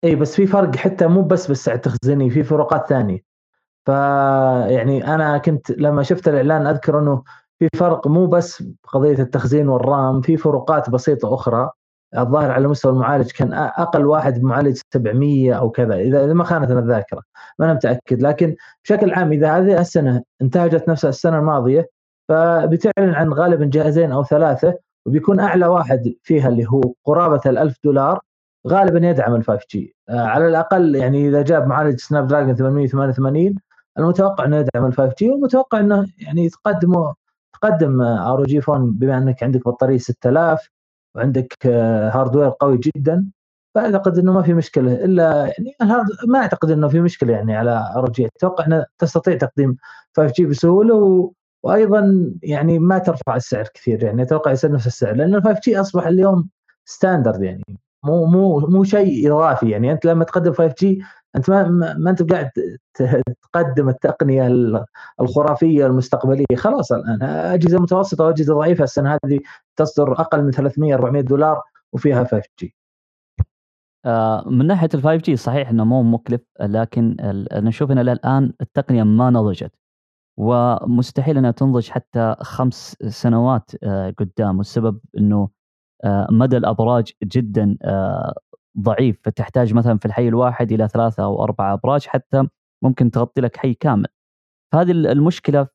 [0.05, 3.26] إي بس في فرق حتى مو بس بالسعه التخزيني في فروقات ثانية.
[3.87, 3.89] ف
[4.69, 7.23] يعني أنا كنت لما شفت الإعلان أذكر إنه
[7.59, 11.71] في فرق مو بس بقضيه التخزين والرام في فروقات بسيطة أخرى.
[12.19, 17.23] الظاهر على مستوى المعالج كان أقل واحد بمعالج 700 أو كذا إذا ما خانتنا الذاكرة.
[17.59, 21.91] ما أنا متأكد لكن بشكل عام إذا هذه السنة انتهجت نفس السنة الماضية
[22.29, 27.77] فبتعلن عن غالبا جهازين أو ثلاثة وبيكون أعلى واحد فيها اللي هو قرابة ال 1000
[27.85, 28.21] دولار
[28.69, 33.55] غالبا يدعم ال 5G على الأقل يعني إذا جاب معالج Snapdragon 888
[33.99, 37.15] المتوقع إنه يدعم ال 5G ومتوقع إنه يعني تقدمه
[37.53, 40.71] تقدم ROG Phone بما إنك عندك بطارية 6000
[41.15, 41.67] وعندك
[42.13, 43.31] hardware قوي جدا
[43.75, 45.77] فأعتقد إنه ما في مشكلة إلا يعني
[46.29, 48.27] ما أعتقد إنه في مشكلة يعني على ROG.
[48.27, 49.77] أتوقع إنه تستطيع تقديم
[50.17, 51.33] 5G بسهولة و...
[51.63, 56.07] وأيضا يعني ما ترفع السعر كثير يعني أتوقع يصير نفس السعر لأن ال 5G أصبح
[56.07, 56.49] اليوم
[56.85, 57.65] standard يعني
[58.05, 61.03] مو مو مو شيء إضافي يعني أنت لما تقدم 5G
[61.37, 62.51] أنت ما ما أنت قاعد
[63.43, 64.47] تقدم التقنية
[65.21, 66.47] الخرافية المستقبلية.
[66.57, 69.41] خلاص الآن أجهزة متوسطة واجهزه ضعيفة السنة هذه
[69.77, 72.75] تصدر أقل من 300 400 دولار وفيها 5 جي
[74.47, 77.17] من ناحية ال 5G صحيح إنه مو مكلف لكن
[77.53, 79.73] أنا أشوف ان الان التقنية ما نضجت
[80.39, 83.71] ومستحيل إنها تنضج حتى خمس سنوات
[84.19, 85.49] قدام والسبب إنه
[86.31, 87.77] مدى الأبراج جدا
[88.79, 92.49] ضعيف فتحتاج مثلا في الحي الواحد إلى ثلاثة أو أربعة أبراج حتى
[92.85, 94.07] ممكن تغطي لك حي كامل.
[94.75, 95.69] هذه المشكلة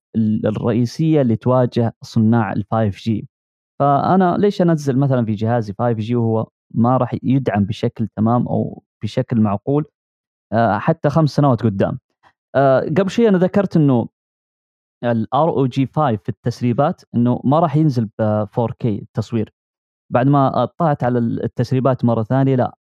[0.45, 3.29] الرئيسية اللي تواجه صناع ال 5G.
[3.79, 9.41] فأنا ليش أنزل مثلا في جهازي 5G وهو ما راح يدعم بشكل تمام أو بشكل
[9.41, 9.85] معقول
[10.53, 11.99] حتى خمس سنوات قدام.
[12.97, 14.07] قبل شوي أنا ذكرت إنه
[15.03, 19.53] ال ROG 5 في التسريبات إنه ما راح ينزل ب 4K التصوير
[20.11, 22.77] بعد ما طلعت على التسريبات مرة ثانية لا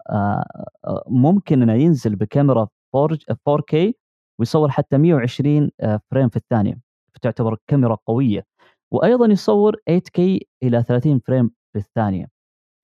[1.08, 3.91] ممكن إنه ينزل بكاميرا 4K
[4.39, 5.72] ويصور حتى 120
[6.12, 6.80] frame في الثانية.
[7.15, 8.46] فتعتبر كاميرا قوية.
[8.91, 12.28] وأيضا يصور 8K إلى 30 frame في الثانية.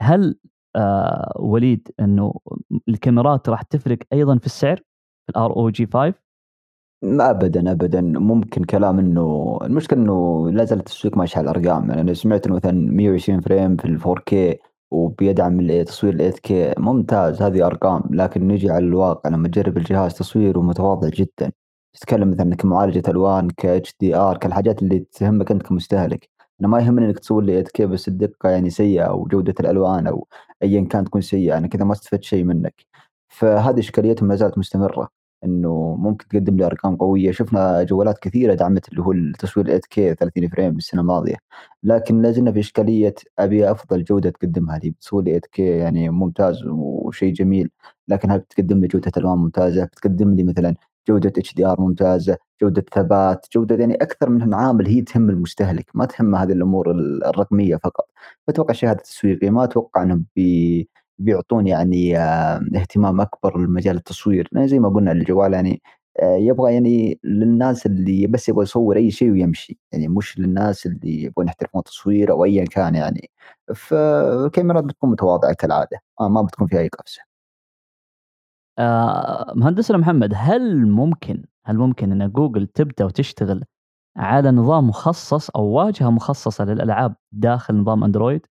[0.01, 0.39] هل
[0.75, 2.34] آه وليد إنه
[2.89, 6.13] الكاميرات راح تفرق أيضا في السعر في ال ROG 5
[7.03, 8.01] ابدا ابدا.
[8.01, 11.89] ممكن كلام إنه المشكلة إنه لا زالت التسويق ماشي على الأرقام.
[11.89, 14.57] يعني أنا سمعت إنه مثلا 120 frame في ال 4K
[14.91, 18.04] وبيدعم تصوير ال 8K ممتاز هذه أرقام.
[18.12, 21.51] لكن نجي على الواقع لما تجرب الجهاز تصويره متواضع جدا.
[21.93, 26.30] تتكلم مثلا كمعالجه ألوان ك HDR كالحاجات اللي تهمك أنت كمستهلك.
[26.62, 30.27] أنا ما يهمني إنك تصور لي 8K بس الدقة يعني سيئة أو جودة الألوان أو
[30.63, 32.86] ايا كان تكون سيئة أنا كذا ما استفدت شيء منك.
[33.30, 35.20] فهذه إشكاليتهم ما زالت مستمرة.
[35.45, 37.32] إنه ممكن تقدم لي أرقام قوية.
[37.32, 41.36] شفنا جوالات كثيرة دعمت اللي هو التصوير 8K 30 frame السنة الماضية.
[41.84, 44.89] لكن لا زلنا في إشكالية أبي أفضل جودة تقدمها لي.
[44.89, 47.69] بتصور لي 8K يعني ممتاز وشيء جميل.
[48.08, 50.75] لكن هل بتقدم لي جودة ألوان ممتازة؟ بتقدم لي مثلا
[51.10, 55.89] جودة HDR ممتازة جودة ثبات جودة يعني أكثر من عامل هي تهم المستهلك.
[55.93, 58.08] ما تهم هذه الأمور الرقمية فقط.
[58.47, 60.89] فأتوقع شي هذا تسويقي ما أتوقع انهم بي
[61.21, 64.49] بيعطون يعني آه، اهتمام أكبر لمجال التصوير.
[64.53, 65.81] يعني زي ما قلنا الجوال يعني
[66.21, 69.79] آه، يبغى يعني للناس اللي بس يبغى يصور أي شيء ويمشي.
[69.91, 73.29] يعني مش للناس اللي يبغون يحترفون تصوير أو ايا كان يعني.
[73.75, 77.21] فالكاميرات بتكون متواضعة كالعادة ما بتكون فيها أي قفزه
[78.79, 83.63] آه مهندسنا محمد هل ممكن هل ممكن إن جوجل تبدأ وتشتغل
[84.17, 88.47] على نظام مخصص أو واجهة مخصصة للألعاب داخل نظام أندرويد؟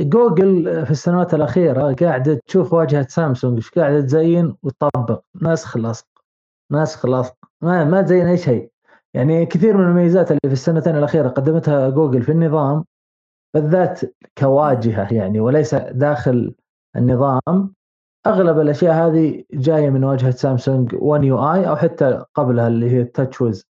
[0.00, 5.22] جوجل في السنوات الأخيرة قاعدة تشوف واجهة سامسونج إيش قاعدة تزين وتطبق.
[5.42, 6.06] نسخ لصق
[6.72, 8.70] نسخ لصق ما ما تزين أي شيء.
[9.14, 12.84] يعني كثير من المميزات اللي في السنتين الأخيرة قدمتها جوجل في النظام
[13.54, 14.00] بالذات
[14.38, 16.54] كواجهة يعني وليس داخل
[16.96, 17.74] النظام.
[18.26, 23.62] أغلب الأشياء هذه جاية من واجهة سامسونج One UI أو حتى قبلها اللي هي آه،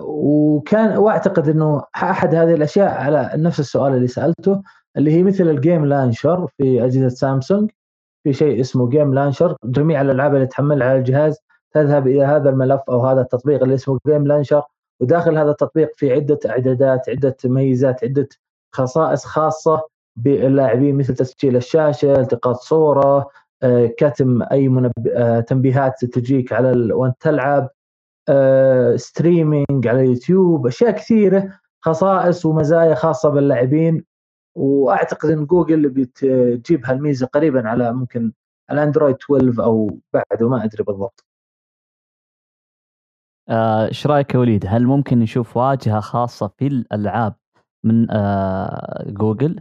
[0.00, 4.62] وكان وأعتقد إنه أحد هذه الأشياء على نفس السؤال اللي سألته
[4.96, 7.70] اللي هي مثل ال game launcher في أجهزة سامسونج
[8.24, 11.38] في شيء اسمه game launcher جميع الألعاب اللي تحملها على الجهاز
[11.74, 14.62] تذهب إلى هذا الملف أو هذا التطبيق اللي اسمه game launcher
[15.00, 18.28] وداخل هذا التطبيق في عدة إعدادات عدة ميزات عدة
[18.74, 19.82] خصائص خاصة
[20.16, 23.30] باللاعبين مثل تسجيل الشاشة التقاط صورة
[23.62, 24.92] آه، كتم أي منب...
[25.08, 27.70] آه، تنبيهات تجيك على وأنت تلعب.
[28.96, 34.04] streaming على يوتيوب أشياء كثيرة خصائص ومزايا خاصة باللاعبين
[34.56, 38.32] وأعتقد إن جوجل بتجيب هالميزة قريبا على ممكن
[38.70, 41.24] الاندرويد 12 أو بعده ما أدري بالضبط.
[43.48, 47.34] آه، إيش آه رأيك يا وليد؟ هل ممكن نشوف واجهة خاصة في الألعاب
[47.84, 49.60] من آه جوجل؟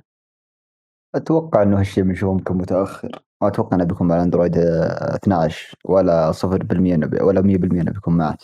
[1.16, 7.41] أتوقع إنه هالشيء بنشوفه ممكن متأخر أتوقع إنه بيكون مع الأندرويد 12 ولا 0% ولا
[7.41, 8.38] 100% إنه بيكون معه.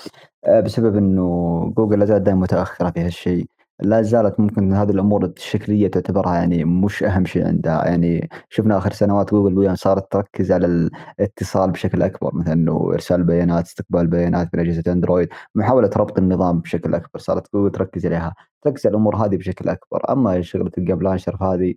[0.45, 3.45] آه، بسبب إنه جوجل لا زالت دائما متأخرة في هالشيء.
[3.79, 7.85] لا زالت ممكن هذه الأمور الشكلية تعتبرها يعني مش أهم شيء عندها.
[7.87, 13.23] يعني شفنا آخر سنوات جوجل وين صارت تركز على الاتصال بشكل أكبر مثلا إنه إرسال
[13.23, 18.35] بيانات استقبال بيانات من أجهزة أندرويد محاولة ربط النظام بشكل أكبر صارت جوجل تركز عليها
[18.61, 20.11] تركز على الأمور هذه بشكل أكبر.
[20.13, 21.73] أما شغلة ال game launcher هذه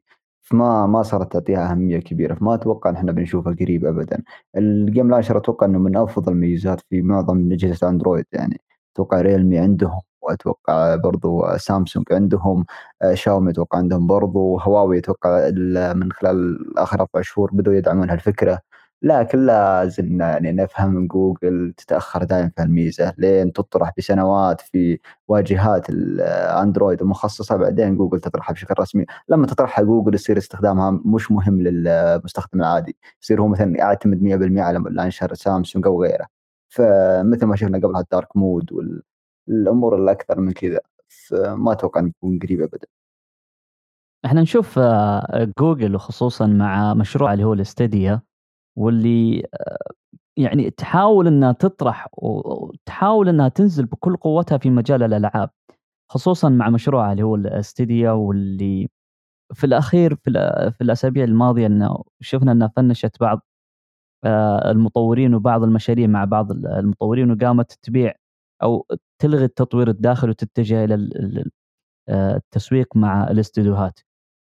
[0.47, 4.23] فما ما صارت تعطيها أهمية كبيرة فما أتوقع إن إحنا بنشوفها قريب ابدا.
[4.57, 8.61] ال game launcher أتوقع إنه من أفضل الميزات في معظم أجهزة أندرويد يعني.
[8.95, 12.65] أتوقع ريلمي عندهم وأتوقع برضو سامسونج عندهم
[13.03, 15.51] آه، شاومي أتوقع عندهم برضو هواوي أتوقع
[15.95, 18.61] من خلال آخر أربع شهور بدأوا يدعمون هالفكرة.
[19.03, 24.99] لكن لا زلنا يعني نفهم من جوجل تتأخر دائما في الميزة لين تطرح بسنوات في
[25.29, 29.05] واجهات الاندرويد المخصصه بعدين جوجل تطرحها بشكل رسمي.
[29.29, 34.79] لما تطرحها جوجل يصير استخدامها مش مهم للمستخدم العادي يصير هو مثلا يعتمد 100% على
[34.91, 36.27] launcher سامسونج أو غيره.
[36.69, 38.71] فمثل ما شفنا قبلها ال dark mode
[39.49, 42.87] والامور الأكثر من كذا فما أتوقع انه يكون قريب ابدا.
[44.25, 48.21] إحنا نشوف آه، جوجل وخصوصا مع مشروع اللي هو الاستديا
[48.77, 49.77] واللي آه،
[50.37, 55.51] يعني تحاول إنها تطرح وتحاول إنها تنزل بكل قوتها في مجال الألعاب
[56.11, 58.89] خصوصا مع مشروعها اللي هو الاستديا واللي
[59.55, 60.31] في الأخير في,
[60.79, 63.47] في الأسابيع الماضية إنه شفنا إنها فنشت بعض
[64.25, 68.15] آه، المطورين وبعض المشاريع مع بعض المطورين وقامت تبيع
[68.63, 68.87] أو
[69.23, 70.95] تلغي التطوير الداخلي وتتجه إلى
[72.09, 74.01] آه، التسويق مع الاستديوهات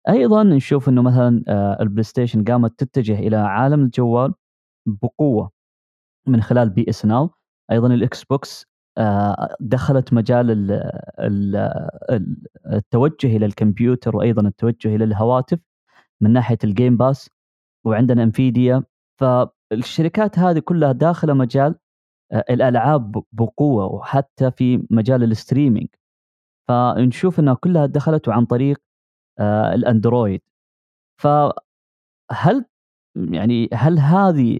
[0.09, 4.33] أيضا نشوف إنه مثلا آه، البلاي ستيشن قامت تتجه إلى عالم الجوال
[4.85, 5.51] بقوة
[6.27, 7.29] من خلال PS Now.
[7.71, 8.65] أيضا الإكس بوكس
[8.97, 10.71] آه، دخلت مجال
[12.67, 15.59] التوجه إلى الكمبيوتر وأيضا التوجه إلى الهواتف
[16.21, 17.29] من ناحية ال Game Pass
[17.85, 18.83] وعندنا انفيديا
[19.19, 21.75] فالشركات هذه كلها داخله مجال
[22.31, 25.87] آه، الألعاب بقوة وحتى في مجال ال streaming.
[26.67, 28.81] فنشوف إنها كلها دخلت عن طريق
[29.39, 30.41] الأندرويد.
[31.21, 32.65] فهل
[33.15, 34.59] يعني هل هذه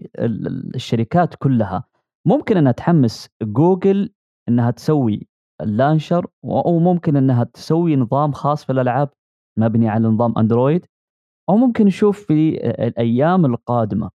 [0.74, 1.84] الشركات كلها
[2.26, 4.10] ممكن أنها تحمس جوجل
[4.48, 5.28] إنها تسوي
[5.60, 9.10] ال launcher أو ممكن إنها تسوي نظام خاص في الألعاب
[9.58, 10.86] مبني على نظام أندرويد؟
[11.48, 14.10] أو ممكن نشوف في الأيام القادمة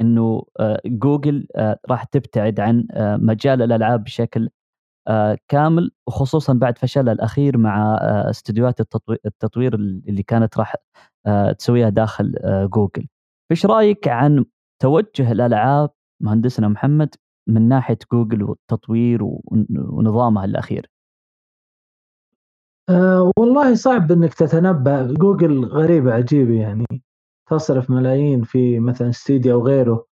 [0.00, 2.86] إنه آه، جوجل آه، راح تبتعد عن
[3.20, 4.50] مجال الألعاب بشكل آه،
[5.48, 8.80] كامل وخصوصا بعد فشلها الأخير مع آه، استديوهات
[9.26, 10.74] التطوير اللي كانت راح
[11.26, 12.34] آه، تسويها داخل
[12.74, 13.06] جوجل.
[13.50, 14.44] إيش رأيك عن
[14.82, 15.90] توجه الألعاب
[16.22, 17.14] مهندسنا محمد
[17.48, 20.90] من ناحية جوجل والتطوير ونظامها الأخير؟
[22.88, 26.86] أه والله صعب إنك تتنبأ جوجل غريبه عجيبه يعني
[27.50, 30.06] تصرف ملايين في مثلا ستيديا وغيره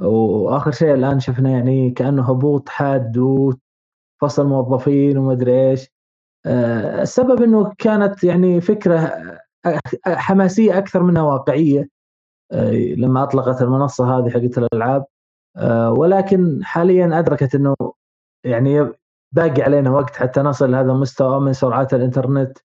[0.00, 3.18] وآخر شيء الآن شفنا يعني كأنه هبوط حاد
[4.22, 5.88] وفصل موظفين وما أدري إيش.
[6.46, 9.12] آه، السبب إنه كانت يعني فكرة
[10.06, 11.88] حماسية أكثر منها واقعية.
[12.52, 15.04] آه، لما أطلقت المنصة هذه حقت الألعاب.
[15.56, 17.74] آه، ولكن حاليا أدركت إنه
[18.44, 18.92] يعني
[19.32, 22.58] باقي علينا وقت حتى نصل لهذا المستوى من سرعات الإنترنت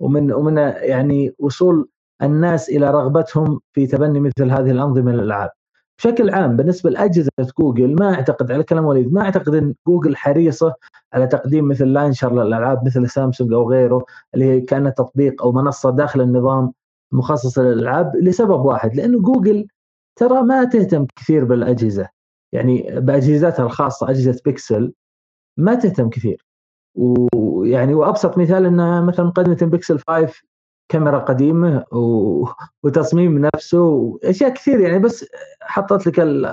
[0.00, 1.88] ومن ومن يعني وصول
[2.22, 5.50] الناس إلى رغبتهم في تبني مثل هذه الأنظمة للألعاب.
[5.98, 10.74] بشكل عام بالنسبة لأجهزة جوجل ما أعتقد على كلام وليد ما أعتقد إن جوجل حريصة
[11.12, 14.04] على تقديم مثل launcher للألعاب مثل سامسونج أو غيره
[14.34, 16.72] اللي هي كانها تطبيق أو منصة داخل النظام
[17.12, 19.66] مخصصة للألعاب لسبب واحد لأنه جوجل
[20.16, 22.08] ترى ما تهتم كثير بالأجهزة.
[22.52, 24.92] يعني بأجهزتها الخاصة أجهزة بيكسل
[25.56, 26.46] ما تهتم كثير.
[26.94, 30.32] ويعني وأبسط مثال إنها مثلا مقدمه بيكسل 5
[30.88, 32.44] كاميرا قديمة و...
[32.82, 35.26] وتصميم نفسه وأشياء كثير يعني بس
[35.60, 36.46] حطت لك ال...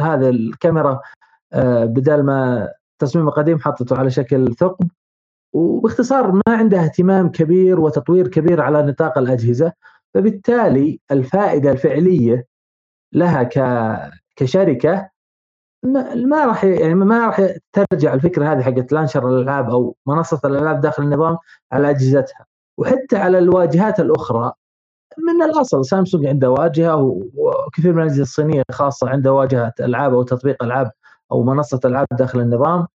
[0.00, 1.00] هذا الكاميرا
[1.52, 4.88] آه، بدل ما تصميم قديم حطته على شكل ثقب.
[5.52, 9.72] وباختصار ما عندها اهتمام كبير وتطوير كبير على نطاق الأجهزة
[10.14, 12.46] فبالتالي الفائدة الفعلية
[13.12, 13.58] لها ك...
[14.36, 15.10] كشركة
[15.82, 20.80] ما, ما راح يعني ما راح ترجع الفكرة هذه حقت لانشر الألعاب أو منصة الألعاب
[20.80, 21.38] داخل النظام
[21.72, 22.46] على أجهزتها.
[22.78, 24.52] وحتى على الواجهات الأخرى.
[25.18, 26.96] من الأصل سامسونج عنده واجهة
[27.34, 30.90] وكثير من الأجهزة الصينية خاصة عنده واجهة ألعاب أو تطبيق ألعاب
[31.32, 32.86] أو منصة ألعاب داخل النظام.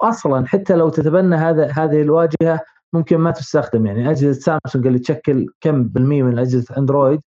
[0.00, 2.60] واصلا حتى لو تتبنى هذا هذه الواجهة
[2.92, 3.86] ممكن ما تستخدم.
[3.86, 7.20] يعني أجهزة سامسونج اللي تشكل كم بالمية من أجهزة أندرويد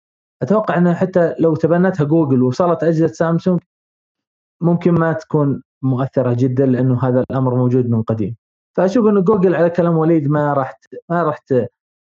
[0.42, 3.60] أتوقع إنها حتى لو تبنتها جوجل وصلت أجهزة سامسونج
[4.62, 8.36] ممكن ما تكون مؤثرة جدا لأنه هذا الأمر موجود من قديم.
[8.78, 10.80] فأشوف انه جوجل على كلام وليد ما راح
[11.10, 11.40] ما راح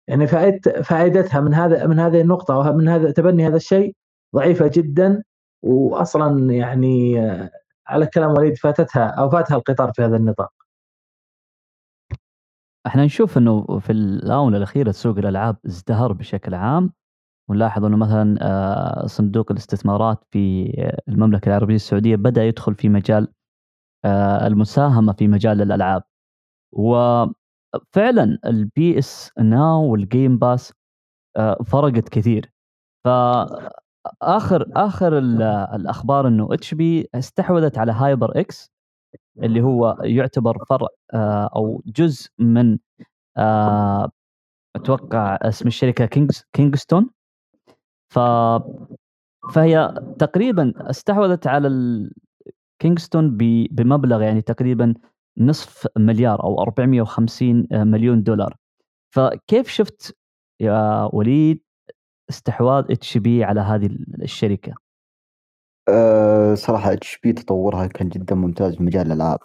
[0.07, 0.27] يعني
[0.83, 3.95] فائدتها من هذا من هذه النقطة أو من هذا تبني هذا الشيء
[4.35, 5.23] ضعيفة جدا.
[5.63, 7.19] واصلا يعني
[7.87, 10.53] على كلام وليد فاتتها أو فاتها القطار في هذا النطاق.
[12.87, 16.93] إحنا نشوف إنه في الآونة الأخيرة سوق الألعاب ازدهر بشكل عام.
[17.49, 20.71] ونلاحظ إنه مثلا آه، صندوق الاستثمارات في
[21.07, 23.27] المملكة العربية السعودية بدأ يدخل في مجال
[24.05, 26.03] آه، المساهمة في مجال الألعاب.
[26.71, 30.73] وفعلا ال PS Now وال Game Pass
[31.37, 32.51] آه، فرقت كثير.
[33.05, 35.17] فاخر آخر
[35.75, 38.71] الأخبار إنه HP استحوذت على HyperX
[39.43, 40.87] اللي هو يعتبر فرع
[41.55, 42.77] أو جزء من
[44.75, 47.09] أتوقع اسم الشركة كينجز كينغستون
[48.13, 48.19] ف
[49.53, 51.69] فهي تقريبا استحوذت على
[52.81, 53.37] كينغستون
[53.71, 54.93] بمبلغ يعني تقريبا
[55.39, 58.55] نصف مليار أو 450 مليون دولار
[59.15, 60.17] فكيف شفت
[60.59, 61.61] يا وليد
[62.29, 63.89] استحواذ HP على هذه
[64.21, 64.73] الشركة؟
[65.89, 69.39] أه صراحة HP تطورها كان جدا ممتاز في مجال الألعاب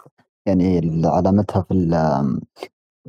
[0.45, 1.73] يعني علامتها في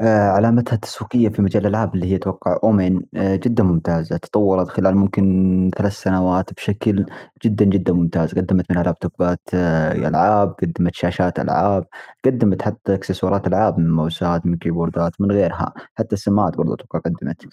[0.01, 4.97] آه، علامتها التسويقية في مجال الألعاب اللي هي أتوقع أومين آه، جدا ممتازة تطورت خلال
[4.97, 7.07] ممكن ثلاث سنوات بشكل
[7.45, 8.35] جدا جدا ممتاز.
[8.35, 11.85] قدمت منها لابتوبات آه، ألعاب قدمت شاشات ألعاب
[12.25, 17.47] قدمت حتى إكسسوارات ألعاب من ماوسات من كيبوردات من غيرها حتى السماعات برضو أتوقع قدمت.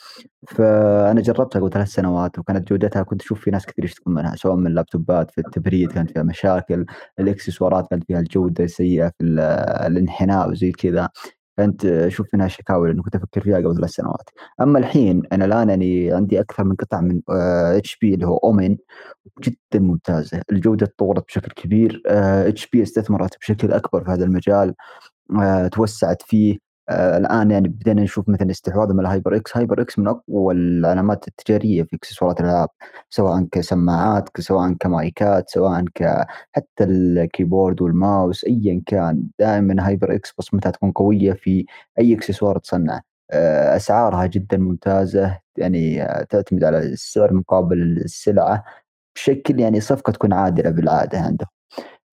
[0.48, 4.56] فأنا جربتها قبل ثلاث سنوات وكانت جودتها كنت أشوف في ناس كثير يشتكون منها سواء
[4.56, 6.86] من اللابتوبات في التبريد كانت فيها مشاكل
[7.20, 9.24] الإكسسوارات كانت فيها الجودة سيئة في
[9.88, 11.10] الانحناء وزي كذا.
[11.58, 14.30] فانت شوف منها شكاوي لأنه كنت أفكر فيها قبل ثلاث سنوات.
[14.62, 17.22] أما الحين أنا الآن يعني عندي أكثر من قطع من
[17.78, 18.78] HP اللي هو omen
[19.44, 20.42] جدا ممتازة.
[20.52, 24.74] الجودة تطورت بشكل كبير HP استثمرت بشكل أكبر في هذا المجال
[25.42, 26.73] آه، توسعت فيه.
[26.90, 31.96] آه الآن يعني بدينا نشوف مثلا استحواذهم على HyperX HyperX من أقوى العلامات التجارية في
[31.96, 32.70] اكسسوارات الألعاب
[33.10, 39.24] سواء كسماعات سواء ك مايكات سواء ك حتى ال keyboard وال mouse ايا كان.
[39.40, 41.66] دائما HyperX بصمتها تكون قوية في
[42.00, 43.02] أي اكسسوار تصنع.
[43.32, 48.64] آه أسعارها جدا ممتازة يعني آه، تعتمد على السعر مقابل السلعة.
[49.16, 51.48] بشكل يعني صفقة تكون عادلة بالعادة عندهم.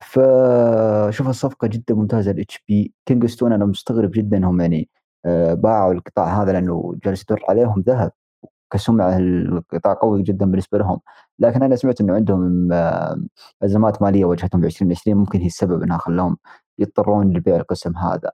[0.02, 2.94] فشوف الصفقة جدا ممتازة ال HP.
[3.06, 4.88] Kingston أنا مستغرب جدا إنهم يعني
[5.26, 8.12] آه، باعوا القطاع هذا لأنه جالس يدر عليهم ذهب.
[8.72, 11.00] كسمعة القطاع قوي جدا بالنسبة لهم.
[11.38, 13.20] لكن أنا سمعت إنه عندهم آه،
[13.62, 16.36] أزمات مالية واجهتهم ب 2020 ممكن هي السبب إنها خلاهم
[16.78, 18.30] يضطرون لبيع القسم هذا.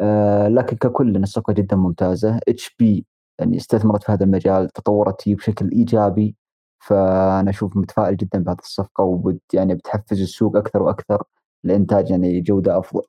[0.00, 2.40] آه، لكن ككل الصفقة جدا ممتازة.
[2.48, 3.06] إتش بي
[3.40, 6.36] يعني استثمرت في هذا المجال تطورت فيه بشكل إيجابي.
[6.78, 11.22] فأنا أشوف متفائل جدا بهذه الصفقة وبد يعني بتحفز السوق أكثر وأكثر
[11.64, 13.02] لإنتاج يعني جودة أفضل.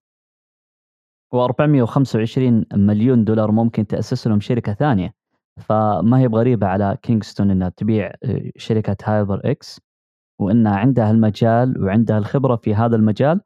[1.36, 5.14] و425 مليون دولار ممكن تأسس لهم شركة ثانية
[5.60, 9.82] فما هي بغريبة على كينغستون إنها تبيع آه، شركة HyperX
[10.40, 13.42] وانها عندها المجال وعندها الخبرة في هذا المجال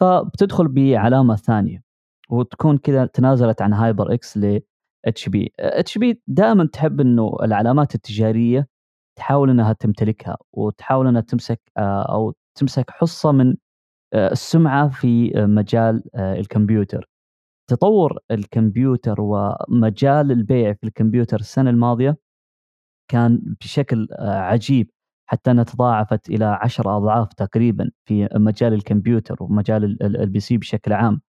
[0.00, 1.82] فبتدخل بعلامة ثانية
[2.30, 4.60] وتكون كذا تنازلت عن HyperX ل
[5.04, 8.68] HP HP دائما تحب إنه العلامات التجارية
[9.16, 13.56] تحاول إنها تمتلكها وتحاول إنها تمسك آه، أو تمسك حصة من
[14.14, 17.08] آه، السمعة في مجال آه، الكمبيوتر.
[17.70, 22.16] تطور الكمبيوتر ومجال البيع في الكمبيوتر السنة الماضية
[23.10, 24.90] كان بشكل عجيب
[25.30, 31.20] حتى أنها تضاعفت إلى عشر أضعاف تقريبا في مجال الكمبيوتر ومجال ال PC بشكل عام.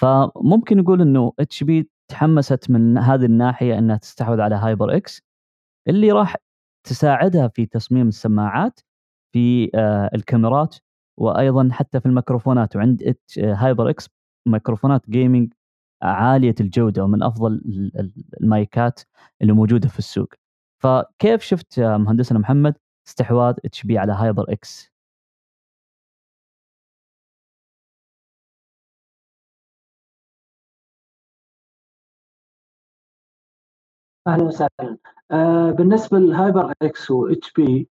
[0.00, 5.22] فممكن نقول إنه HP تحمست من هذه الناحية إنها تستحوذ على HyperX
[5.88, 6.36] اللي راح
[6.86, 8.80] تساعدها في تصميم السماعات
[9.32, 10.76] في آه، الكاميرات
[11.18, 12.76] وأيضا حتى في الميكروفونات.
[12.76, 14.08] وعند HyperX
[14.48, 15.52] ميكروفونات gaming
[16.02, 17.62] عالية الجودة ومن أفضل
[18.42, 19.00] المايكات
[19.42, 20.34] اللي موجودة في السوق.
[20.82, 22.74] فكيف شفت مهندسنا محمد
[23.08, 24.92] استحواذ HP على HyperX
[34.26, 34.98] أهلا وسهلا.
[35.30, 37.88] آه بالنسبة ل HyperX و HP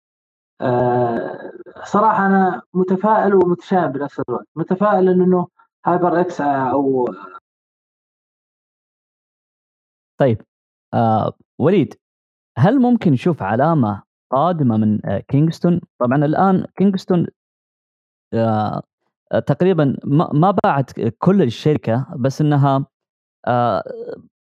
[0.60, 1.52] آه
[1.84, 4.46] صراحة أنا متفائل ومتشائم بنفس الوقت.
[4.56, 5.48] متفائل إنه
[5.86, 7.08] HyperX أو
[10.20, 10.42] طيب
[10.94, 11.94] آه وليد
[12.58, 17.26] هل ممكن نشوف علامة قادمة من آه كينغستون؟ طبعا الآن كينغستون
[18.34, 18.82] آه
[19.46, 22.86] تقريبا ما ما باعت كل الشركة بس إنها
[23.46, 23.82] آه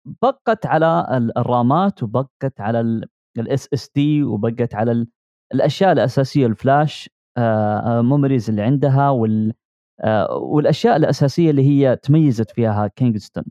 [0.06, 1.06] بقت على
[1.38, 3.06] ال RAMات وبقت على
[3.38, 5.06] ال SSD وبقت على
[5.54, 7.10] الأشياء الأساسية ال flash
[8.02, 9.54] memories اللي عندها وال
[10.32, 13.44] والأشياء الأساسية اللي هي تميزت فيها كينغستون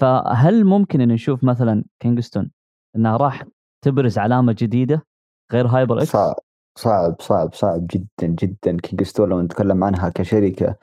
[0.00, 2.50] فهل ممكن إن نشوف مثلا كينغستون
[2.96, 3.44] إنها راح
[3.84, 5.06] تبرز علامة جديدة
[5.52, 6.34] غير HyperX؟ صعب
[6.78, 10.76] صعب صعب صعب جدا جدا كينغستون لو نتكلم عنها كشركة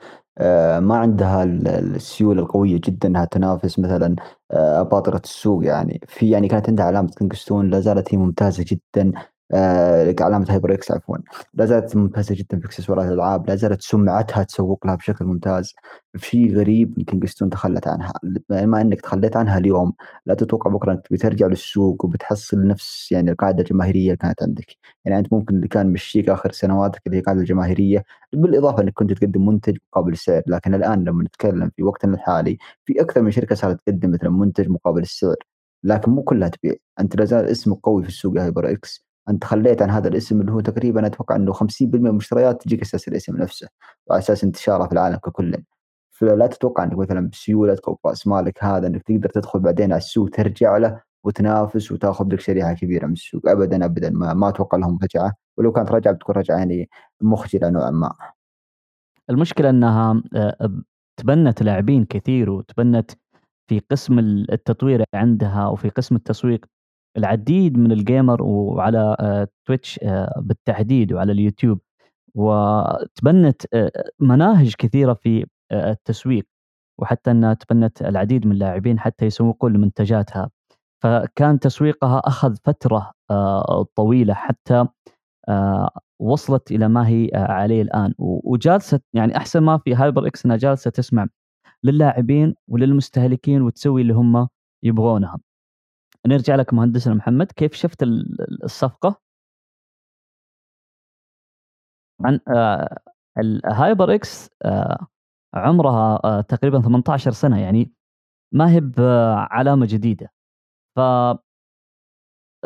[0.80, 4.16] ما عندها السيولة القوية جدا إنها تنافس مثلا
[4.50, 6.00] آه، أباطرة السوق يعني.
[6.08, 9.12] في يعني كانت عندها علامة كينغستون لا زالت هي ممتازة جدا.
[9.52, 11.16] آه، علامة HyperX عفوا.
[11.54, 15.74] لا زالت ممتازة جدا في إكسسوارات الألعاب لا زالت سمعتها تسوق لها بشكل ممتاز.
[16.16, 18.12] في غريب كينغستون تخلت عنها
[18.50, 19.92] ما إنك تخليت عنها اليوم
[20.26, 24.66] لا تتوقع بكرة أنك بترجع للسوق وبتحصل نفس يعني القاعدة الجماهيرية اللي كانت عندك.
[25.04, 29.12] يعني أنت ممكن اللي كان مشيك آخر سنواتك اللي هي القاعده الجماهيرية بالإضافة إنك كنت
[29.12, 33.54] تقدم منتج مقابل السعر لكن الآن لما نتكلم في وقتنا الحالي في أكثر من شركة
[33.54, 35.36] صارت تقدم مثلا منتج مقابل السعر
[35.84, 36.74] لكن مو كلها تبيع.
[37.00, 39.09] أنت لا زال اسمك قوي في السوق HyperX.
[39.30, 43.08] أنت خليت عن هذا الاسم اللي هو تقريبا أتوقع إنه 50% من المشتريات تجيك أساس
[43.08, 43.68] الاسم نفسه
[44.06, 45.62] وعلى أساس انتشاره في العالم ككل
[46.10, 50.30] فلا تتوقع إنك مثلا بسيولتك أو براس مالك هذا إنك تقدر تدخل بعدين على السوق
[50.30, 54.98] ترجع له وتنافس وتاخذ لك شريحة كبيرة من السوق ابدا ابدا ما, ما أتوقع لهم
[55.02, 56.88] رجعة ولو كانت رجعة بتكون رجعة يعني
[57.20, 58.14] مخجلة نوعا ما.
[59.30, 60.82] المشكلة إنها آه،
[61.16, 63.10] تبنت لاعبين كثير وتبنت
[63.70, 66.66] في قسم التطوير عندها وفي قسم التسويق
[67.16, 69.16] العديد من ال gamer وعلى
[69.66, 71.80] Twitch آه، آه، بالتحديد وعلى اليوتيوب.
[72.34, 73.62] وتبنت
[74.20, 76.46] مناهج كثيرة في التسويق.
[77.00, 80.50] وحتى إنها تبنت العديد من اللاعبين حتى يسوقون لمنتجاتها
[81.02, 83.12] فكان تسويقها أخذ فترة
[83.96, 84.86] طويلة حتى
[86.20, 88.14] وصلت إلى ما هي عليه الآن.
[88.18, 91.26] وجالسة يعني أحسن ما في HyperX إنها جالسة تسمع
[91.84, 94.48] للاعبين وللمستهلكين وتسوي اللي هم
[94.84, 95.38] يبغونها.
[96.26, 98.02] نرجع لك مهندسنا محمد كيف شفت
[98.64, 99.20] الصفقة؟
[102.20, 102.40] عن
[103.38, 104.50] ال HyperX
[105.54, 107.92] عمرها آه، تقريبا 18 سنة يعني
[108.54, 110.32] ما هي بعلامة جديدة
[110.96, 111.00] ف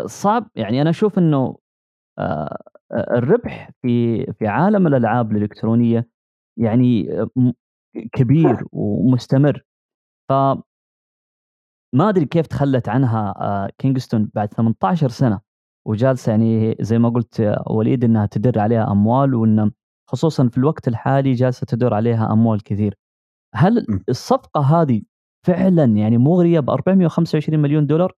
[0.06, 1.56] صعب يعني أنا أشوف إنه
[2.18, 2.58] آه،
[2.92, 6.08] الربح في في عالم الألعاب الإلكترونية
[6.58, 7.08] يعني
[8.12, 9.62] كبير ومستمر
[10.30, 10.32] ف
[11.94, 15.40] ما أدري كيف تخلت عنها كينغستون آه، بعد 18 سنة.
[15.86, 19.70] وجالسة يعني زي ما قلت وليد إنها تدر عليها أموال وإن
[20.10, 22.94] خصوصا في الوقت الحالي جالسة تدور عليها أموال كثير.
[23.54, 25.02] هل الصفقة هذه
[25.46, 28.12] فعلا يعني مغريه ب 425 مليون دولار؟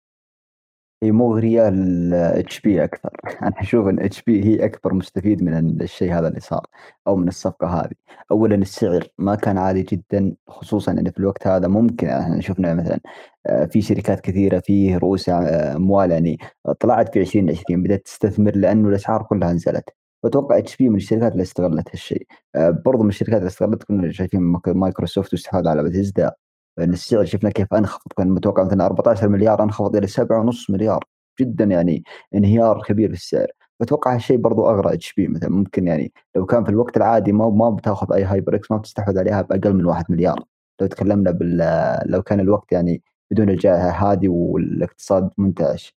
[1.03, 3.11] مغريه ل HP أكثر.
[3.42, 6.66] أنا أشوف إن HP هي أكبر مستفيد من الشيء هذا اللي صار
[7.07, 7.94] أو من الصفقة هذه.
[8.30, 13.01] اولا السعر ما كان عالي جدا خصوصا انه في الوقت هذا ممكن إحنا شفنا مثلا
[13.47, 16.38] آه، في شركات كثيرة في رؤوس آه، أموال يعني
[16.80, 19.84] طلعت في 2020 بدأت تستثمر لأنه الأسعار كلها نزلت.
[20.22, 22.26] فاتوقع HP من الشركات اللي استغلت هالشيء.
[22.55, 26.32] آه، برضو من الشركات اللي استغلت كنا شايفين مايكروسوفت واستحواذ على بثيزدا
[26.78, 31.04] السعر شفنا كيف أنخفض كان متوقع مثلا 14 مليار أنخفض إلى 7.5 مليار.
[31.40, 32.04] جدا يعني
[32.34, 33.46] انهيار كبير في السعر.
[33.80, 35.50] فاتوقع هالشيء برضو أغرى HP مثلا.
[35.50, 39.42] ممكن يعني لو كان في الوقت العادي ما ما بتأخذ أي HyperX ما بتستحوذ عليها
[39.42, 40.44] بأقل من واحد مليار.
[40.80, 41.58] لو تكلمنا بال
[42.06, 45.94] لو كان الوقت يعني بدون الجائحة هذه والاقتصاد منتعش.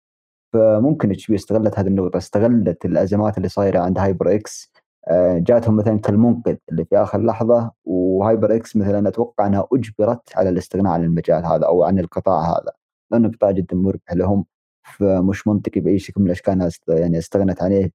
[0.53, 4.71] فممكن HP استغلت هذه النقطة استغلت الأزمات اللي صايرة عند HyperX
[5.37, 10.93] جاتهم مثلا كالمنقذ اللي في آخر لحظة و HyperX مثلا أتوقع أنها أجبرت على الاستغناء
[10.93, 12.71] عن المجال هذا أو عن القطاع هذا.
[13.11, 14.45] لأنه قطاع جدا مربح لهم
[14.83, 17.91] فمش منطقي بأي شكل من الأشكال إنها يعني استغنت عليه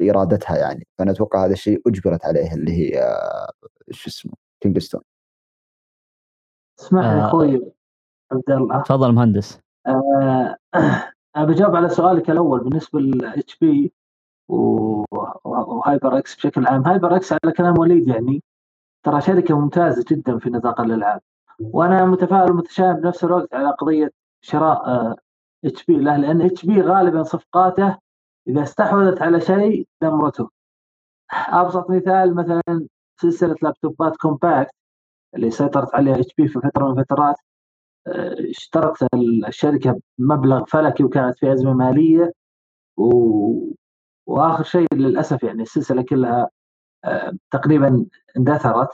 [0.00, 0.86] بإرادتها يعني.
[0.98, 3.52] فأنا أتوقع هذا الشيء أجبرت عليه اللي هي آه،
[3.90, 5.00] شو اسمه كينجستون.
[6.80, 7.72] اسمح لي آه، أخوي
[8.32, 8.82] عبد الله.
[8.82, 9.60] تفضل مهندس.
[9.86, 10.56] آه
[11.48, 13.92] بجاوب على سؤالك الأول بالنسبة لل HP
[14.50, 16.86] و HyperX بشكل عام.
[16.86, 18.42] HyperX على كلام وليد يعني
[19.04, 21.20] ترى شركة ممتازة جدا في نطاق الألعاب.
[21.60, 25.14] وأنا متفائل ومتشائم بنفس الوقت على قضية شراء
[25.64, 25.96] HP.
[25.96, 27.96] له لأن HP غالبا صفقاته
[28.48, 30.50] إذا استحوذت على شيء دمرته.
[31.32, 32.62] أبسط مثال مثلا
[33.20, 34.74] سلسلة لابتوبات Compaq
[35.34, 37.36] اللي سيطرت عليها HP في فترة من الفترات
[38.06, 39.06] آه، اشترت
[39.48, 42.32] الشركة بمبلغ فلكي وكانت في أزمة مالية
[42.96, 43.10] و...
[44.30, 46.48] وآخر شيء للأسف يعني السلسلة كلها
[47.04, 48.06] آه، تقريبا
[48.36, 48.88] اندثرت.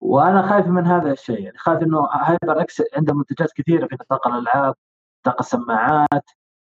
[0.00, 4.74] وأنا خايف من هذا الشيء يعني خايف إنه HyperX عنده منتجات كثيرة في نطاق الألعاب
[5.26, 6.30] نطاق السماعات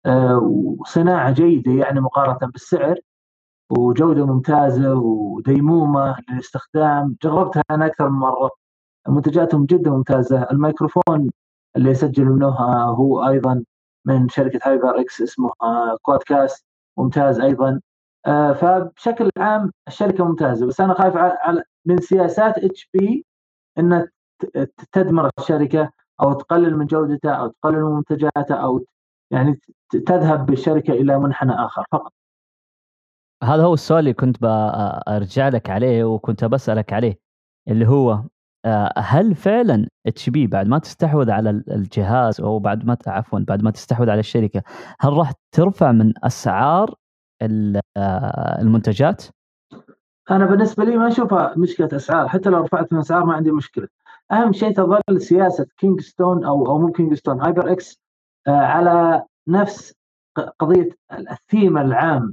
[0.06, 2.98] آه، وصناعة جيدة يعني مقارنة بالسعر
[3.70, 7.16] وجودة ممتازة وديمومة للاستخدام.
[7.22, 8.50] جربتها أنا أكثر من مرة.
[9.08, 10.42] منتجاتهم جدا ممتازة.
[10.52, 11.30] الميكروفون
[11.76, 12.48] اللي يسجل منه
[12.84, 13.64] هو أيضا
[14.06, 15.50] من شركة HyperX اسمه
[16.03, 16.66] QuadCast
[16.98, 17.80] ممتاز أيضا.
[18.60, 23.26] فبشكل عام الشركة ممتازة بس أنا خايف على من سياسات HP
[23.78, 24.08] إنها
[24.92, 25.90] تدمر الشركة
[26.22, 28.84] أو تقلل من جودتها أو تقلل من منتجاتها أو
[29.30, 29.60] يعني
[30.06, 32.12] تذهب بالشركة إلى منحنى آخر فقط.
[33.44, 37.18] هذا هو السؤال اللي كنت برجع لك عليه وكنت بسألك عليه
[37.68, 38.22] اللي هو
[38.64, 43.70] آه، هل فعلا HP بعد ما تستحوذ على الجهاز أو بعد ما عفوا بعد ما
[43.70, 44.62] تستحوذ على الشركة
[45.00, 46.94] هل راح ترفع من أسعار آه،
[48.61, 49.24] المنتجات؟
[50.30, 53.88] أنا بالنسبة لي ما أشوفها مشكلة أسعار حتى لو رفعت من أسعار ما عندي مشكلة.
[54.32, 58.01] أهم شيء تظل سياسة كينغستون أو أو مو Kingston HyperX
[58.47, 59.95] آه، على نفس
[60.59, 62.32] قضية الثيم العام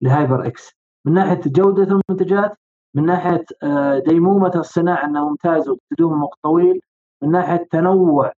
[0.00, 0.72] ل HyperX.
[1.04, 2.58] من ناحية جودة المنتجات
[2.94, 6.80] من ناحية آه، ديمومة الصناعة انها ممتازه وتدوم وقت طويل
[7.22, 8.32] من ناحية تنوع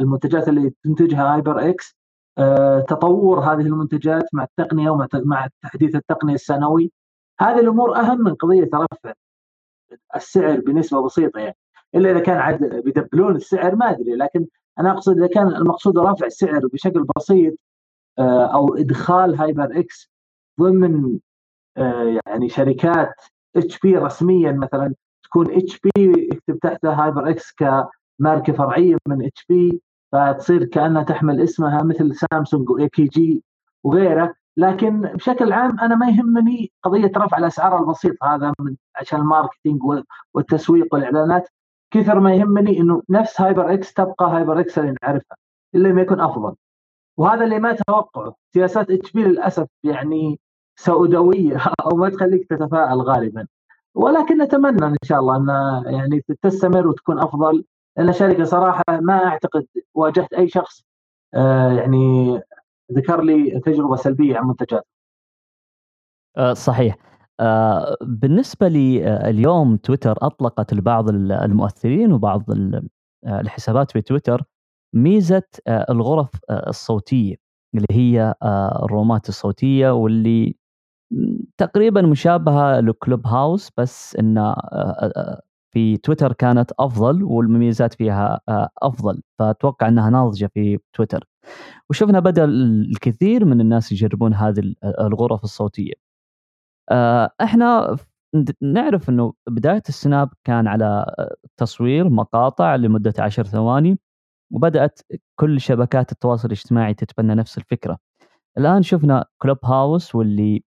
[0.00, 1.96] المنتجات اللي تنتجها HyperX.
[1.96, 2.01] آه،
[2.88, 6.92] تطور هذه المنتجات مع التقنية ومع مع تحديث التقنية السنوي.
[7.40, 9.12] هذه الأمور أهم من قضية رفع
[10.16, 11.56] السعر بنسبة بسيطة يعني.
[11.94, 14.46] إلا إذا كان عاد بيدبلون السعر ما أدري لكن
[14.78, 17.54] أنا أقصد إذا كان المقصود رفع السعر بشكل بسيط
[18.18, 20.10] آه، أو إدخال HyperX
[20.60, 21.18] ضمن
[21.76, 23.14] آه، يعني شركات
[23.56, 29.82] HP رسميا مثلا تكون HP يكتب تحتها HyperX كماركة فرعية من HP
[30.12, 33.42] فتصير كأنها تحمل اسمها مثل سامسونج و AKG
[33.84, 39.26] وغيره لكن بشكل عام أنا ما يهمني قضية رفع الأسعار البسيط هذا من عشان ال
[39.26, 39.80] marketing
[40.34, 41.48] والتسويق والإعلانات.
[41.90, 45.36] كثر ما يهمني إنه نفس HyperX تبقى HyperX اللي نعرفها
[45.74, 46.54] إلا ما يكون أفضل.
[47.16, 50.40] وهذا اللي ما اتوقعه سياسات HP للأسف يعني
[50.76, 51.56] سوداوية
[51.86, 53.46] أو ما تخليك تتفائل غالبا.
[53.94, 55.48] ولكن نتمنى إن شاء الله ان
[55.94, 57.64] يعني تستمر وتكون أفضل.
[57.96, 60.84] لأن شركة صراحة ما أعتقد واجهت أي شخص
[61.34, 62.40] آه، يعني
[62.92, 64.86] ذكر لي تجربة سلبية عن منتجات
[66.36, 66.96] آه، صحيح.
[67.40, 72.44] آه، بالنسبة لي اليوم تويتر أطلقت لبعض المؤثرين وبعض
[73.26, 74.44] الحسابات في تويتر
[74.94, 77.36] ميزة الغرف الصوتية
[77.74, 78.34] اللي هي
[78.82, 80.56] الرومات الصوتية واللي
[81.58, 84.54] تقريبا مشابهة لكلوب هاوس بس إنه
[85.72, 89.22] في تويتر كانت أفضل والمميزات فيها آه، أفضل.
[89.38, 91.24] فأتوقع إنها ناضجة في تويتر.
[91.90, 95.92] وشفنا بدا الكثير من الناس يجربون هذه الغرف الصوتية.
[96.90, 97.96] آه، إحنا
[98.62, 101.06] نعرف إنه بداية السناب كان على
[101.56, 103.98] تصوير مقاطع لمدة عشر ثواني
[104.52, 105.00] وبدأت
[105.40, 107.98] كل شبكات التواصل الاجتماعي تتبنى نفس الفكرة.
[108.58, 110.64] الآن شفنا كلوب هاوس واللي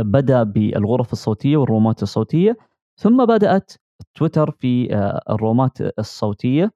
[0.00, 2.56] بدأ بالغرف الصوتية والرومات الصوتية
[3.00, 3.72] ثم بدأت
[4.14, 6.70] تويتر في آه، الرومات الصوتية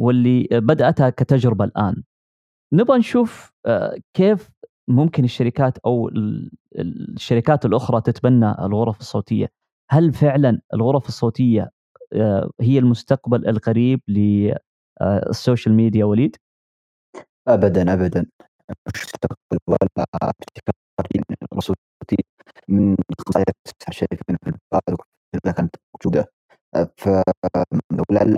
[0.00, 2.02] واللي بدأتها كتجربة الآن.
[2.72, 4.50] نبغى نشوف آه، كيف
[4.88, 6.10] ممكن الشركات أو
[6.76, 9.48] الشركات الأخرى تتبنى الغرف الصوتية.
[9.90, 11.70] هل فعلا الغرف الصوتية
[12.12, 16.36] آه، هي المستقبل القريب للسوشيال ميديا وليد؟
[17.48, 18.26] ابدا ابدا.
[18.96, 20.32] مستقبل ولا
[22.68, 22.96] من
[23.28, 23.44] خصائص
[23.88, 24.48] الشركة في
[25.34, 26.37] البال كانت موجودة.
[26.96, 27.08] ف
[28.10, 28.36] الان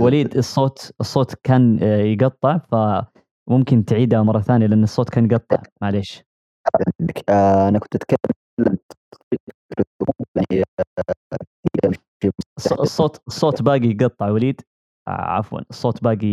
[0.00, 5.62] وليد الصوت الصوت كان يقطع فممكن تعيدها مرة ثانية لأن الصوت كان يقطع.
[5.82, 6.24] معليش.
[7.28, 8.18] أنا كنت أتكلم
[11.84, 11.96] يعني
[12.80, 14.60] الصوت الصوت باقي يقطع وليد.
[15.08, 16.26] عفوا الصوت باقي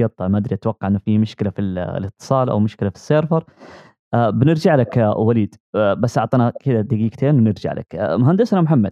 [0.00, 0.28] يقطع.
[0.28, 3.44] ما أدري أتوقع إنه في مشكلة في الاتصال أو مشكلة في السيرفر.
[4.14, 5.54] آه بنرجع لك يا وليد.
[5.74, 7.94] آه بس اعطنا كذا دقيقتين ونرجع لك.
[7.94, 8.90] آه مهندسنا محمد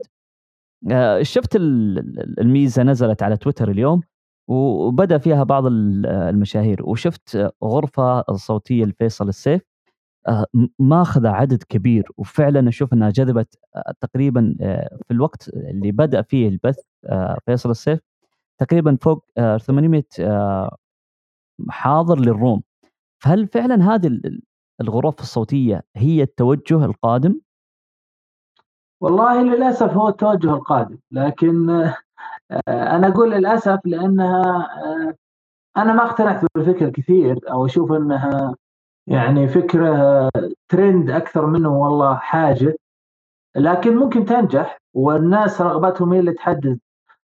[0.93, 4.03] آه شفت الميزة نزلت على تويتر اليوم
[4.51, 9.63] وبدأ فيها بعض المشاهير وشفت غرفة صوتية لفيصل السيف.
[10.29, 10.47] آه،
[10.79, 16.49] ماخذة عدد كبير وفعلا أشوف إنها جذبت آه، تقريبا آه، في الوقت اللي بدأ فيه
[16.49, 16.79] البث
[17.47, 18.01] فيصل السيف
[18.61, 19.25] تقريبا فوق
[19.59, 20.05] 800
[21.71, 22.63] حاضر للروم.
[23.23, 24.21] فهل فعلا هذه
[24.81, 27.41] الغرف الصوتية هي التوجه القادم؟
[29.01, 31.71] والله للأسف هو التوجه القادم لكن
[32.69, 34.69] أنا أقول للأسف لأنها
[35.77, 38.57] أنا ما اقتنعت بالفكرة كثير أو أشوف أنها
[39.07, 40.31] يعني فكرة
[40.69, 42.77] ترند أكثر منه والله حاجة
[43.57, 46.81] لكن ممكن تنجح والناس رغبتهم هي اللي تحدد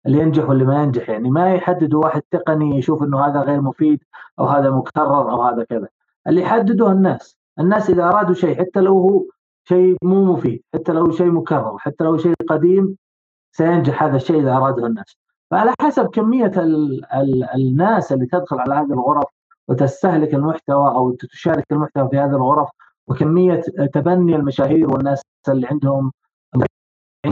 [0.06, 4.04] اللي ينجح واللي ما ينجح يعني ما يحددوا واحد تقني يشوف إنه هذا غير مفيد
[4.38, 5.88] أو هذا مكرر أو هذا كذا
[6.26, 9.24] اللي يحدده الناس الناس إذا أرادوا شيء حتى لو هو
[9.68, 12.96] شيء مو مفيد حتى لو شيء مكرر حتى لو شيء قديم
[13.52, 15.16] سينجح هذا الشيء إذا أراده الناس.
[15.50, 19.24] فعلى حسب كمية ال ال الناس اللي تدخل على هذه الغرف
[19.68, 22.68] وتستهلك المحتوى أو تشارك المحتوى في هذه الغرف
[23.08, 23.60] وكمية
[23.94, 26.12] تبني المشاهير والناس اللي عندهم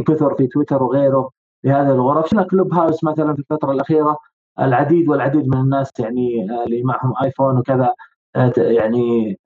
[0.07, 1.31] كثر في تويتر وغيره
[1.62, 2.27] في هذه الغرف.
[2.27, 4.18] شفنا كلوب هاوس مثلا في الفترة الأخيرة؟
[4.61, 7.95] العديد والعديد من الناس يعني آه، اللي معهم آيفون وكذا
[8.37, 9.39] آه، يعني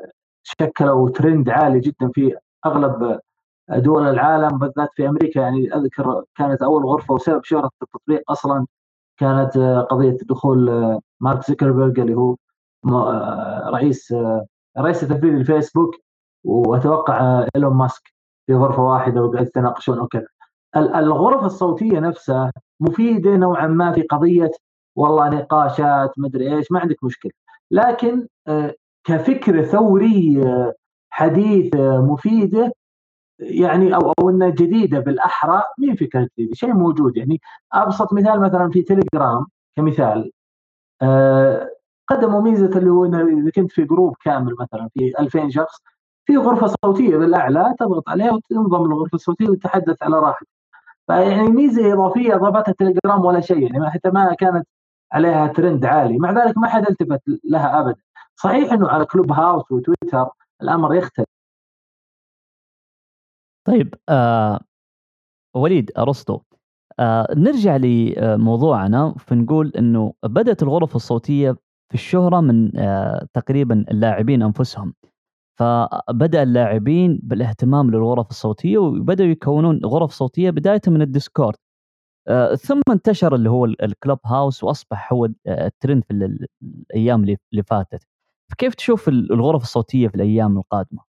[0.42, 2.36] شكلوا ترند عالي جدا في
[2.66, 3.20] أغلب
[3.70, 5.40] دول العالم بالذات في أمريكا.
[5.40, 8.66] يعني أذكر كانت أول غرفة وسبب شهرة التطبيق أصلا
[9.18, 10.70] كانت آه، قضية دخول
[11.20, 12.36] مارك زكربرج اللي هو
[13.74, 14.14] رئيس
[14.78, 15.94] رئيس تنفيذي الفيسبوك
[16.44, 18.02] وأتوقع إيلون ماسك
[18.46, 20.26] في غرفة واحدة وقاعد يتناقشون وكذا.
[20.76, 24.50] الغرف الصوتية نفسها مفيدة نوعا ما في قضية
[24.96, 27.32] والله نقاشات مدري إيش ما عندك مشكلة.
[27.70, 28.26] لكن
[29.12, 30.74] آه، كفكره ثوريه
[31.10, 32.72] حديثه مفيده
[33.40, 37.16] يعني أو أو انها جديده بالأحرى مين فكره جديده شيء موجود.
[37.16, 37.40] يعني
[37.72, 39.46] أبسط مثال مثلا في تليجرام
[39.76, 40.32] كمثال
[41.02, 41.70] آه،
[42.08, 45.78] قدموا ميزة اللي هو إذا كنت في جروب كامل مثلا في 2000 شخص
[46.26, 50.48] في غرفة صوتية بالأعلى تضغط عليها وتنضم للغرفة الصوتية وتتحدث على راحتك.
[51.06, 54.68] فيعني ميزة إضافية اضافتها تليجرام ولا شيء يعني حتى ما كانت
[55.12, 58.02] عليها ترند عالي مع ذلك ما حد التفت لها ابدا.
[58.42, 60.28] صحيح إنه على كلوب هاوس وتويتر
[60.62, 61.26] الأمر يختلف.
[63.66, 64.60] طيب آه
[65.56, 66.40] وليد أرسطو
[67.00, 71.52] آه نرجع لموضوعنا فنقول إنه بدأت الغرف الصوتية
[71.90, 74.94] في الشهرة من آه، تقريبا اللاعبين أنفسهم.
[75.60, 81.56] فبدأ اللاعبين بالاهتمام للغرف الصوتية وبدأوا يكونون غرف صوتية بداية من الديسكورد.
[82.28, 86.14] آه، ثم انتشر اللي هو الكلوب هاوس وأصبح هو آه، الترند في
[86.92, 88.04] الأيام اللي فاتت.
[88.50, 91.02] فكيف تشوف الغرف الصوتية في الأيام القادمة؟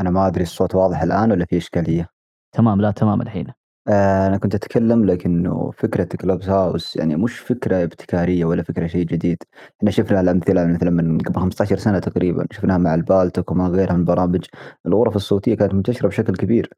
[0.00, 2.08] أنا ما أدري الصوت واضح الآن ولا في إشكالية؟
[2.52, 3.46] تمام لا تمام الحين
[3.88, 9.06] آه، أنا كنت أتكلم لكنه فكرة كلوب هاوس يعني مش فكرة ابتكارية ولا فكرة شيء
[9.06, 9.38] جديد،
[9.78, 14.00] إحنا شفنا الأمثلة مثلا من قبل 15 سنة تقريبا شفناها مع البالتوك ومع غيرها من
[14.00, 14.44] البرامج،
[14.86, 16.70] الغرف الصوتية كانت منتشرة بشكل كبير،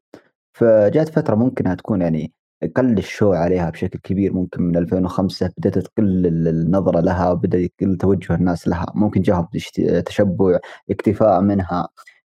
[0.53, 2.33] فجات فترة ممكن تكون يعني
[2.75, 7.97] قل ال show عليها بشكل كبير ممكن من 2005 بدأت تقل النظرة لها وبدأ يقل
[7.97, 9.47] توجه الناس لها، ممكن جاهم
[10.05, 10.59] تشبع
[10.89, 11.87] اكتفاء منها.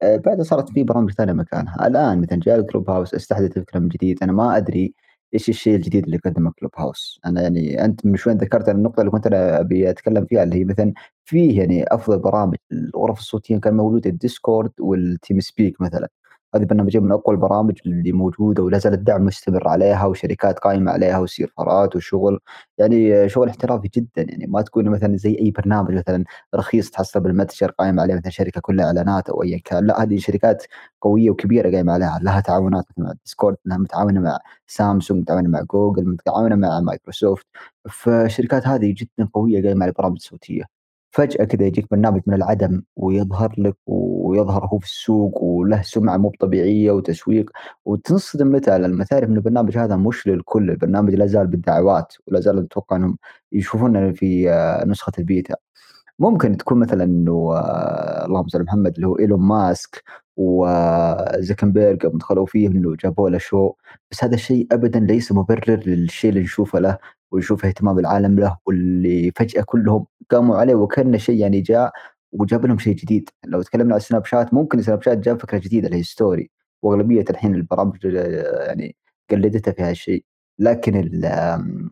[0.02, 1.86] آه، بعدها صارت في برامج ثانية مكانها.
[1.86, 4.18] الآن مثلا جاء الكلوب هاوس استحدث فكره من جديد.
[4.22, 4.94] أنا ما أدري
[5.34, 9.10] إيش الشيء الجديد اللي قدمه كلوب هاوس أنا يعني أنت من شوي ذكرت النقطة اللي
[9.10, 10.92] كنت أنا أبي أتكلم فيها اللي هي مثلا
[11.24, 12.56] فيه يعني أفضل برامج.
[12.72, 16.08] الغرف الصوتية كان موجوده الديسكورد والتيم سبيك مثلا.
[16.56, 21.18] هذه برنامجين من أقوى البرامج اللي موجودة ولا زال الدعم مستمر عليها وشركات قائمه عليها
[21.18, 22.40] وسيرفرات وشغل.
[22.78, 27.70] يعني شغل احترافي جدا يعني ما تكون مثلا زي أي برنامج مثلا رخيص تحصل بالمتجر
[27.70, 29.86] قائم عليه مثلا شركة كلها إعلانات أو ايا كان.
[29.86, 30.64] لا هذه شركات
[31.00, 36.08] قوية وكبيرة قائمه عليها لها تعاونات مع ديسكورد انها متعاونة مع سامسونج متعاونة مع جوجل
[36.08, 37.46] متعاونة مع مايكروسوفت.
[37.90, 40.75] فالشركات هذه جدا قوية قائمه على البرامج الصوتية.
[41.16, 46.32] فجأة كذا يجيك برنامج من العدم ويظهر لك ويظهر هو في السوق وله سمعة مو
[46.40, 47.50] طبيعية وتسويق
[47.84, 52.58] وتنصدم متى لما تعرف إن البرنامج هذا مش للكل البرنامج لا زال بالدعوات ولا زال
[52.58, 53.18] أتوقع إنهم
[53.52, 55.54] يشوفون في آه، نسخة البيتا.
[56.18, 60.02] ممكن تكون مثلا إنه آه اللهم صل محمد اللي هو إيلون ماسك
[60.36, 63.72] وزكنبيرج يوم دخلوا فيه إنه جابوا له شو
[64.10, 66.98] بس هذا الشيء ابدا ليس مبرر للشيء اللي نشوفه له.
[67.32, 71.92] ونشوف اهتمام العالم له واللي فجأة كلهم قاموا عليه وكأن شيء يعني جاء
[72.32, 73.30] وجاب لهم شيء جديد.
[73.46, 76.50] لو تكلمنا عن سناب شات ممكن سناب شات جاب فكرة جديدة اللي هي story
[76.82, 78.96] وأغلبية الحين البرامج يعني
[79.30, 80.24] قلدتها في هالشيء.
[80.58, 81.10] لكن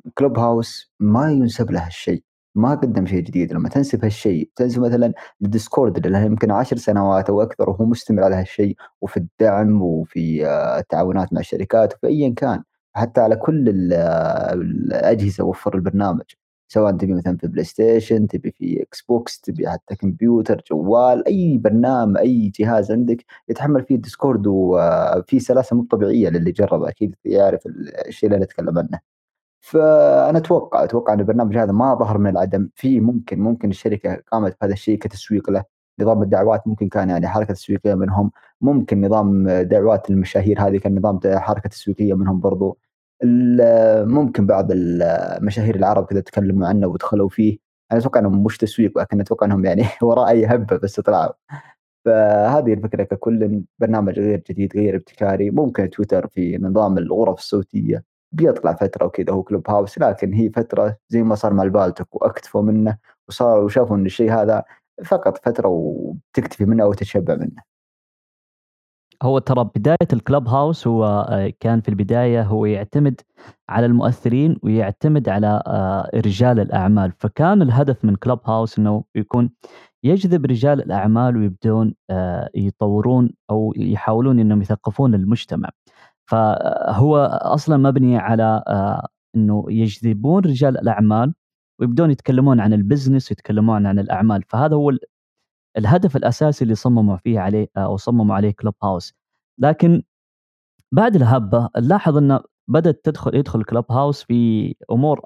[0.07, 2.23] الكلوب هاوس ما ينسب له هالشيء.
[2.55, 3.53] ما قدم شيء جديد.
[3.53, 8.37] لما تنسب هالشيء تنسب مثلا للديسكورد اللي يمكن عشر سنوات أو أكثر وهو مستمر على
[8.37, 12.63] هالشيء وفي الدعم وفي آه، التعاونات مع الشركات وفي ايا كان.
[12.95, 16.25] حتى على كل الأجهزة وفر البرنامج.
[16.69, 21.59] سواء تبي مثلا في بلاي ستيشن تبي في إكس بوكس تبي حتى كمبيوتر جوال أي
[21.59, 27.67] برنامج أي جهاز عندك يتحمل فيه ديسكورد وفي سلاسة مو طبيعية للي جربه أكيد يعرف
[28.07, 29.01] الشيء اللي نتكلم عنه.
[29.61, 32.69] فأنا أتوقع أتوقع إن البرنامج هذا ما ظهر من العدم.
[32.75, 35.65] في ممكن ممكن الشركة قامت بهذا الشيء كتسويق له.
[36.01, 38.31] نظام الدعوات ممكن كان يعني حركة تسويقية منهم.
[38.61, 42.79] ممكن نظام دعوات المشاهير هذه كان نظام حركة تسويقية منهم برضو.
[44.05, 47.59] ممكن بعض المشاهير العرب كذا تكلموا عنه ودخلوا فيه.
[47.93, 51.33] أنا أتوقع إنهم مش تسويق لكن أتوقع إنهم يعني وراء أي هبة بس طلعوا.
[52.05, 55.51] فهذه الفكرة ككل برنامج غير جديد غير ابتكاري.
[55.51, 60.97] ممكن تويتر في نظام الغرف الصوتية بيطلع فترة وكذا هو كلوب هاوس لكن هي فترة
[61.09, 62.99] زي ما صار مع البالتك وأكتفوا منه
[63.29, 64.65] وصاروا وشافوا إن الشيء هذا
[65.05, 67.74] فقط فترة وتكتفي منه وتتشبع منه.
[69.23, 73.21] هو ترى بداية الكلب هاوس هو آه، كان في البداية هو يعتمد
[73.69, 77.13] على المؤثرين ويعتمد على آه، رجال الأعمال.
[77.19, 79.51] فكان الهدف من كلب هاوس إنه يكون
[80.05, 85.69] يجذب رجال الأعمال ويبدون آه، يطورون أو يحاولون إنهم يثقفون المجتمع.
[86.27, 88.63] فهو أصلا مبني على
[89.37, 91.35] إنه يجذبون رجال الأعمال
[91.81, 94.43] ويبدون يتكلمون عن ال business ويتكلمون عن الأعمال.
[94.49, 94.93] فهذا هو
[95.79, 99.15] الهدف الأساسي اللي صمموا فيه عليه أو صمموا عليه كلوب هاوس
[99.59, 100.03] لكن
[100.93, 105.21] بعد الهبة نلاحظ إنه بدأت تدخل يدخل كلوب هاوس في أمور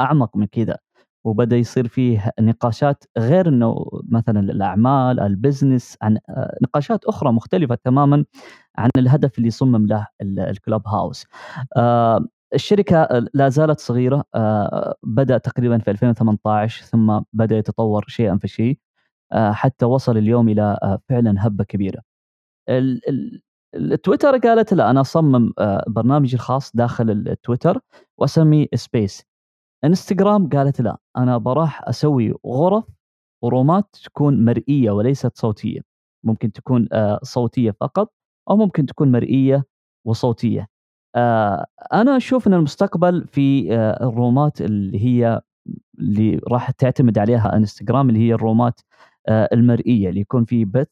[0.00, 0.78] أعمق من كذا.
[1.24, 6.18] وبدأ يصير فيه نقاشات غير إنه مثلا الأعمال ال business عن
[6.62, 8.24] نقاشات أخرى مختلفة تماما
[8.78, 11.26] عن الهدف اللي صمم له الكلوب هاوس
[12.54, 14.24] الشركة لا زالت صغيرة
[15.02, 18.87] بدأ تقريبا في 2018 ثم بدأ يتطور شيئا فشيء آه،
[19.32, 22.02] حتى وصل اليوم إلى آه، فعلا هبة كبيرة.
[23.74, 27.80] التويتر قالت لا أنا أصمم آه، برنامجي الخاص داخل التويتر
[28.18, 29.22] وأسميه سبيس.
[29.84, 32.84] إنستغرام قالت لا أنا بروح أسوي غرف
[33.42, 35.80] ورومات تكون مرئية وليست صوتية.
[36.24, 36.88] ممكن تكون
[37.22, 38.12] صوتية فقط
[38.50, 39.64] أو ممكن تكون مرئية
[40.06, 40.68] وصوتية.
[41.92, 43.72] أنا أشوف إن المستقبل في
[44.02, 45.40] الرومات اللي هي
[45.98, 50.88] اللي راح تعتمد عليها إنستغرام اللي هي الرومات آه، المرئية اللي يكون فيه بث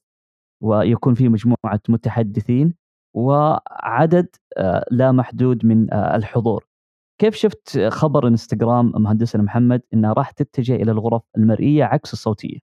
[0.62, 2.74] ويكون فيه مجموعة متحدثين
[3.16, 6.66] وعدد آه، لا محدود من آه، الحضور.
[7.20, 12.58] كيف شفت خبر إنستغرام مهندسنا محمد انها راح تتجه إلى الغرف المرئية عكس الصوتية؟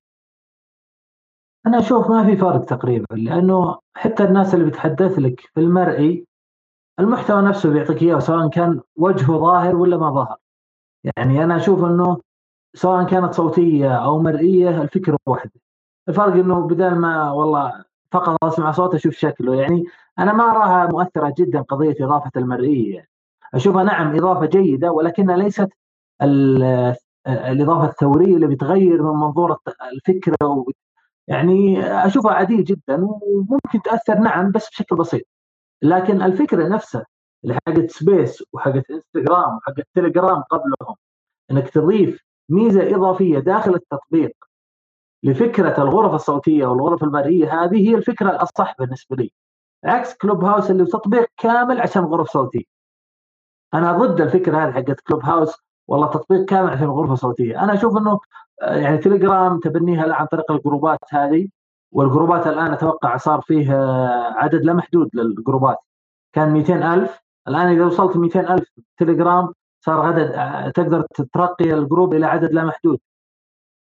[1.67, 6.27] أنا أشوف ما في فرق تقريبا لأنه حتى الناس اللي بتحدث لك في المرئي
[6.99, 10.37] المحتوى نفسه بيعطيك إياه سواء كان وجهه ظاهر ولا ما ظهر.
[11.17, 12.17] يعني أنا أشوف إنه
[12.75, 15.62] سواء كانت صوتية أو مرئية الفكرة واحدة
[16.09, 19.83] الفرق إنه بدل ما والله فقط أسمع صوته أشوف شكله يعني
[20.19, 23.07] أنا ما اراها مؤثرة جدا قضية إضافة المرئية.
[23.53, 25.69] أشوفها نعم إضافة جيدة ولكنها ليست
[27.27, 29.57] الإضافة الثورية اللي بتغير من منظور
[29.93, 30.65] الفكرة
[31.27, 35.23] يعني أشوفها عادية جدا وممكن تأثر نعم بس بشكل بسيط.
[35.81, 37.05] لكن الفكرة نفسها
[37.43, 40.95] اللي حقت سبيس وحقت انستغرام وحقت تليجرام قبلهم
[41.51, 44.31] إنك تضيف ميزة إضافية داخل التطبيق
[45.23, 49.31] لفكرة الغرف الصوتية والغرف المرئية هذه هي الفكرة الاصح بالنسبة لي.
[49.85, 52.63] عكس كلوب هاوس اللي تطبيق كامل عشان غرف صوتية.
[53.73, 55.55] أنا ضد الفكرة هذه حقت كلوب هاوس
[55.87, 57.63] والله تطبيق كامل عشان غرفة صوتية.
[57.63, 58.19] أنا أشوف إنه
[58.61, 61.49] آه، يعني تليجرام تبنيها عن طريق الجروبات هذه
[61.91, 65.77] والجروبات الآن أتوقع صار فيه آه، عدد لا محدود للجروبات.
[66.33, 68.67] كان 200000 الآن إذا وصلت 200000
[68.97, 69.53] تليجرام
[69.85, 72.99] صار عدد آه، تقدر ترقي ال group إلى عدد لا محدود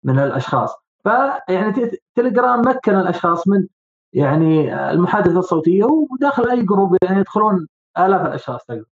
[0.03, 0.75] من الأشخاص.
[1.03, 3.67] فيعني تليجرام مكن الأشخاص من
[4.13, 8.85] يعني المحادثة الصوتية وداخل أي group يعني يدخلون آلاف الأشخاص تقدر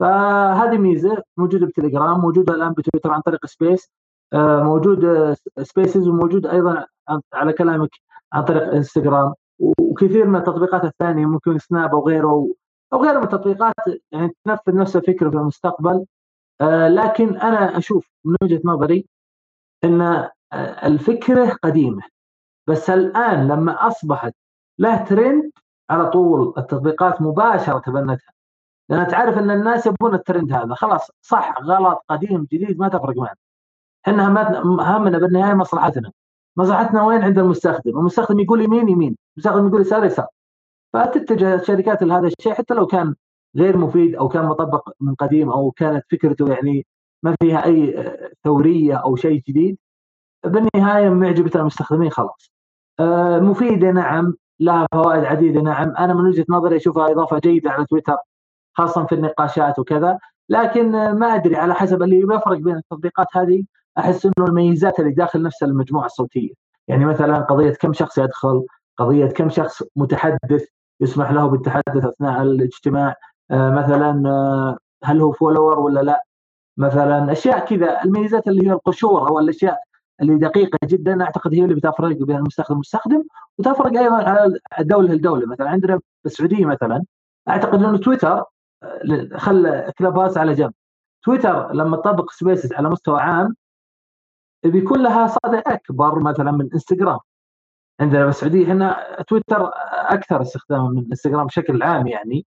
[0.00, 3.90] فهذه ميزة موجودة بتليجرام موجودة الآن بتويتر عن طريق سبيس
[4.32, 6.86] آه، موجود سبيسز وموجود أيضا
[7.34, 7.90] على كلامك
[8.32, 12.48] عن طريق إنستغرام وكثير من التطبيقات الثانية ممكن سناب أو غيره
[12.92, 13.74] أو غيره من التطبيقات
[14.12, 16.06] يعني تنفذ نفس الفكرة في المستقبل.
[16.60, 19.06] آه، لكن أنا أشوف من وجهة نظري
[19.84, 20.28] إن
[20.84, 22.02] الفكرة قديمة
[22.66, 24.34] بس الآن لما أصبحت
[24.78, 25.50] له ترند
[25.90, 28.32] على طول التطبيقات مباشرة تبنتها
[28.88, 33.36] لأن تعرف إن الناس يبون الترند هذا خلاص صح غلط قديم جديد ما تفرق معنا.
[34.08, 36.12] إحنا همنا بالنهاية مصلحتنا.
[36.56, 37.98] مصلحتنا وين؟ عند المستخدم.
[37.98, 39.16] المستخدم يقول يمين يمين.
[39.36, 40.26] المستخدم يقول يسار يسار.
[40.92, 43.14] فتتجه الشركات لهذا الشيء حتى لو كان
[43.56, 46.86] غير مفيد أو كان مطبق من قديم أو كانت فكرته يعني
[47.22, 48.10] ما فيها أي
[48.44, 49.78] ثورية أو شيء جديد.
[50.44, 52.52] بالنهاية معجبة المستخدمين خلاص.
[53.00, 54.34] آه، مفيدة نعم.
[54.60, 55.94] لها فوائد عديدة نعم.
[55.98, 58.16] أنا من وجهة نظري أشوفها إضافة جيدة على تويتر
[58.74, 60.18] خاصة في النقاشات وكذا.
[60.48, 63.64] لكن ما أدري على حسب اللي يفرق بين التطبيقات هذه
[63.98, 66.52] أحس إنه الميزات اللي داخل نفس المجموعة الصوتية.
[66.88, 68.66] يعني مثلا قضية كم شخص يدخل
[68.98, 70.64] قضية كم شخص متحدث
[71.00, 73.14] يسمح له بالتحدث أثناء الاجتماع.
[73.50, 76.24] آه، مثلا آه، هل هو فولور ولا لا؟
[76.76, 78.02] مثلا أشياء كذا.
[78.04, 79.78] الميزات اللي هي القشور أو الاشياء
[80.22, 83.24] اللي دقيقة جدا أعتقد هي اللي بتفرق بين المستخدم والمستخدم
[83.58, 85.46] وتفرق أيضا على دوله لدولة.
[85.46, 87.04] مثلا عندنا بالسعودية مثلا
[87.48, 88.44] أعتقد إنه تويتر
[88.82, 90.72] آه، خل كلوب على جنب.
[91.22, 93.56] تويتر لما تطبق سبيسز على مستوى عام
[94.64, 97.18] بيكون لها صدى أكبر مثلا من انستغرام
[98.00, 102.46] عندنا بالسعودية هنا تويتر أكثر استخداما من انستغرام بشكل عام يعني.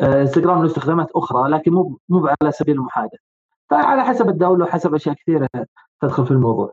[0.00, 3.18] آه، انستغرام له استخدامات أخرى لكن مو مو على سبيل المحادثة.
[3.70, 5.48] فعلى حسب الدولة وحسب أشياء كثيرة
[6.02, 6.72] تدخل في الموضوع.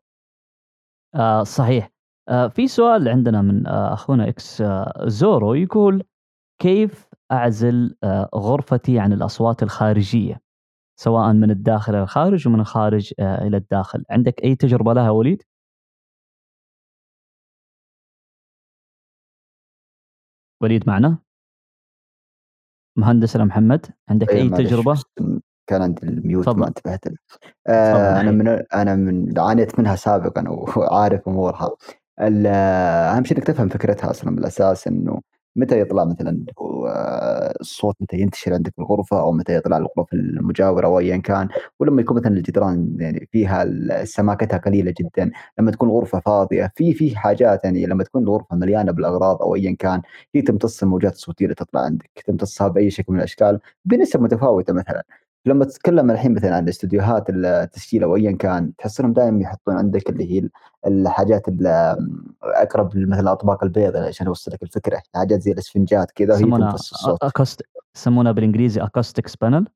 [1.16, 1.92] آه صحيح.
[2.30, 6.04] آه في سؤال عندنا من آه أخونا إكس آه زورو يقول
[6.62, 10.42] كيف أعزل آه غرفتي عن الأصوات الخارجية؟
[11.00, 14.04] سواء من الداخل إلى الخارج ومن الخارج آه إلى الداخل.
[14.10, 15.44] عندك أي تجربة لها وليد؟
[20.62, 21.18] وليد معنا؟
[22.98, 25.04] مهندس محمد عندك أي تجربة؟
[25.72, 27.06] كان عندي الميوت ما انتبهت
[27.68, 31.70] آه أنا من أنا من عانيت منها سابقا وعارف أمورها.
[32.20, 35.22] أهم شيء إنك تفهم فكرتها أصلا بالأساس إنه
[35.56, 36.46] متى يطلع مثلا
[37.62, 41.50] الصوت متى ينتشر عندك في الغرفة أو متى يطلع الغرف المجاورة أو ايا كان.
[41.80, 43.66] ولما يكون مثلا الجدران يعني فيها
[44.04, 48.92] سماكتها قليلة جدا لما تكون الغرفة فاضية في في حاجات يعني لما تكون الغرفة مليانة
[48.92, 50.02] بالأغراض أو ايا كان
[50.36, 55.04] هي تمتص الموجات الصوتية اللي تطلع عندك تمتصها بأي شكل من الأشكال بنسب متفاوتة مثلا.
[55.46, 60.32] لما تتكلم الحين مثلا عن استديوهات التسجيل أو ايا كان تحسهم دائما يحطون عندك اللي
[60.32, 60.50] هي
[60.88, 61.42] الحاجات
[62.44, 65.02] أقرب مثلا الاطباق البيضاء عشان اوصل لك الفكرة.
[65.16, 67.24] حاجات زي الاسفنجات كذا وهي تمتص الصوت.
[67.24, 67.62] acoust...
[67.96, 69.68] يسمونها بالإنجليزي acoustics panel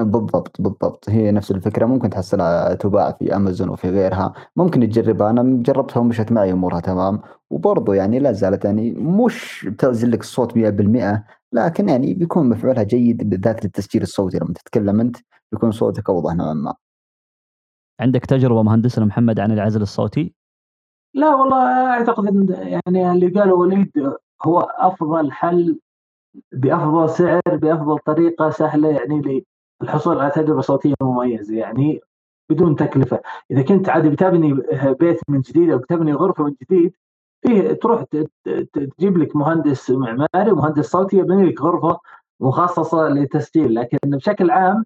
[0.00, 1.10] بالضبط بالضبط.
[1.10, 1.86] هي نفس الفكرة.
[1.86, 4.32] ممكن تحصلها تباع في امازون وفي غيرها.
[4.56, 5.30] ممكن تجربها.
[5.30, 7.20] أنا جربتها ومشت معي أمورها تمام.
[7.50, 11.22] وبرضه يعني لا زالت يعني مش بتعزل لك الصوت 100%
[11.52, 15.16] لكن يعني بيكون مفعولها جيد بالذات للتسجيل الصوتي لما تتكلم أنت
[15.52, 16.74] بيكون صوتك أوضح نوعا ما.
[18.00, 20.34] عندك تجربة مهندسنا محمد عن العزل الصوتي؟
[21.14, 23.92] لا والله أعتقد إن يعني اللي قاله وليد
[24.42, 25.80] هو أفضل حل
[26.52, 29.44] بأفضل سعر بأفضل طريقة سهلة يعني
[29.82, 32.00] للحصول على تجربة صوتية مميزة يعني
[32.50, 33.20] بدون تكلفة،
[33.50, 34.52] إذا كنت عادي بتبني
[35.00, 36.92] بيت من جديد أو بتبني غرفة من جديد
[37.42, 38.04] فيه تروح
[38.72, 42.00] تجيب لك مهندس معماري ومهندس صوتي يبني لك غرفة
[42.40, 44.84] مخصصة للتسجيل لكن بشكل عام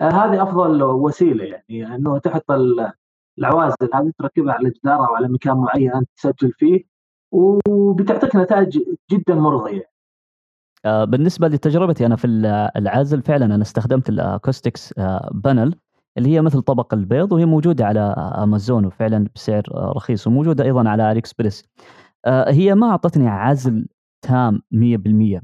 [0.00, 2.50] آه، هذه أفضل وسيلة يعني إنه تحط
[3.38, 6.84] العوازل هذه تركبها على جدار أو على مكان معين تسجل فيه
[7.32, 8.78] وبتعطيك نتائج
[9.10, 9.90] جدا مرضية.
[10.84, 12.26] آه، بالنسبة لتجربتي أنا في
[12.76, 14.94] العزل فعلا أنا استخدمت الاكوستكس
[15.32, 15.74] panel
[16.18, 18.00] اللي هي مثل طبق البيض وهي موجودة على
[18.42, 21.64] أمازون وفعلا بسعر رخيص وموجودة أيضا على AliExpress
[22.26, 23.88] آه، هي ما أعطتني عزل
[24.22, 25.40] تام 100%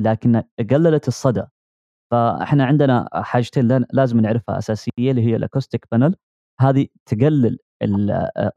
[0.00, 1.42] لكن قللت الصدى.
[2.12, 6.16] فإحنا عندنا حاجتين لازم نعرفها أساسية اللي هي ال acoustic panel.
[6.60, 7.58] هذه تقلل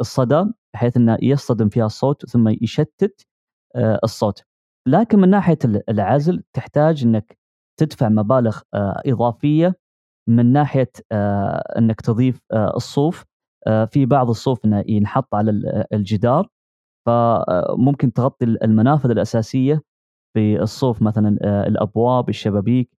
[0.01, 3.27] الصدى بحيث إنه يصطدم فيها الصوت ثم يشتت
[3.75, 4.43] آه، الصوت.
[4.87, 5.57] لكن من ناحية
[5.89, 7.37] العزل تحتاج إنك
[7.79, 9.78] تدفع مبالغ آه، إضافية
[10.29, 13.25] من ناحية آه، إنك تضيف آه، الصوف
[13.67, 15.51] آه، في بعض الصوف إنه ينحط على
[15.93, 16.47] الجدار.
[17.07, 19.81] فممكن تغطي المنافذ الأساسية
[20.35, 22.89] بالصوف مثلا الأبواب الشبابيك.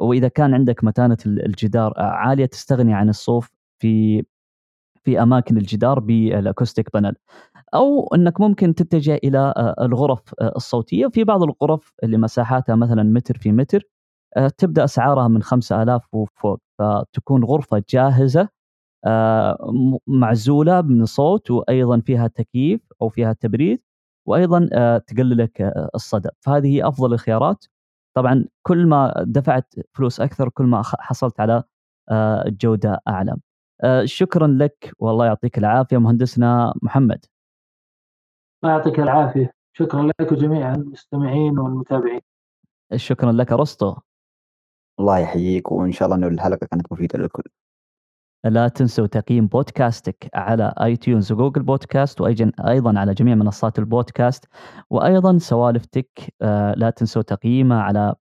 [0.00, 3.50] وإذا كان عندك متانة الجدار عالية تستغني عن الصوف
[3.82, 4.24] في
[5.04, 7.14] في أماكن الجدار بال acoustic panel
[7.74, 11.08] أو إنك ممكن تتجه إلى الغرف الصوتية.
[11.08, 13.82] في بعض الغرف اللي مساحاتها مثلا متر في متر
[14.58, 16.60] تبدأ أسعارها من 5000 وفوق.
[16.82, 18.48] فتكون غرفة جاهزة
[19.06, 19.72] آه،
[20.06, 23.82] معزولة من صوت وأيضا فيها تكييف أو فيها تبريد
[24.28, 26.28] وأيضا آه، تقلل لك آه، الصدى.
[26.40, 27.64] فهذه هي أفضل الخيارات.
[28.16, 31.62] طبعا كل ما دفعت فلوس أكثر كل ما حصلت على
[32.46, 33.36] جودة أعلى.
[34.04, 34.92] شكرا لك.
[34.98, 37.24] والله يعطيك العافية مهندسنا محمد.
[38.64, 39.52] الله يعطيك العافية.
[39.72, 42.20] شكرا لك وجميع المستمعين والمتابعين.
[42.96, 43.96] شكرا لك أرسطو.
[45.00, 47.42] الله يحييك وإن شاء الله إنه الحلقة كانت مفيدة للكل.
[48.44, 54.44] لا تنسوا تقييم بودكاستك على iTunes وجوجل بودكاست وأيضا على جميع منصات البودكاست.
[54.90, 58.14] وأيضا سوالف Tech آه، لا تنسوا تقييمه على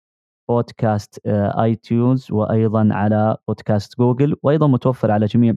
[0.50, 5.54] بودكاست آه، iTunes وأيضا على بودكاست جوجل وأيضا متوفر على جميع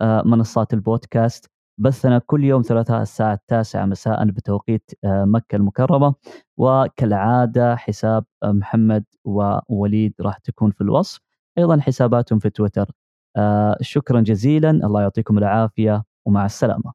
[0.00, 1.50] آه، منصات البودكاست.
[1.78, 6.14] بثنا كل يوم ثلاثاء الساعة التاسعة مساء بتوقيت مكة المكرمة.
[6.56, 11.20] وكالعادة حساب محمد ووليد راح تكون في الوصف.
[11.58, 12.90] أيضا حساباتهم في تويتر.
[13.36, 14.70] آه، شكرا جزيلا.
[14.70, 16.92] الله يعطيكم العافية ومع السلامة.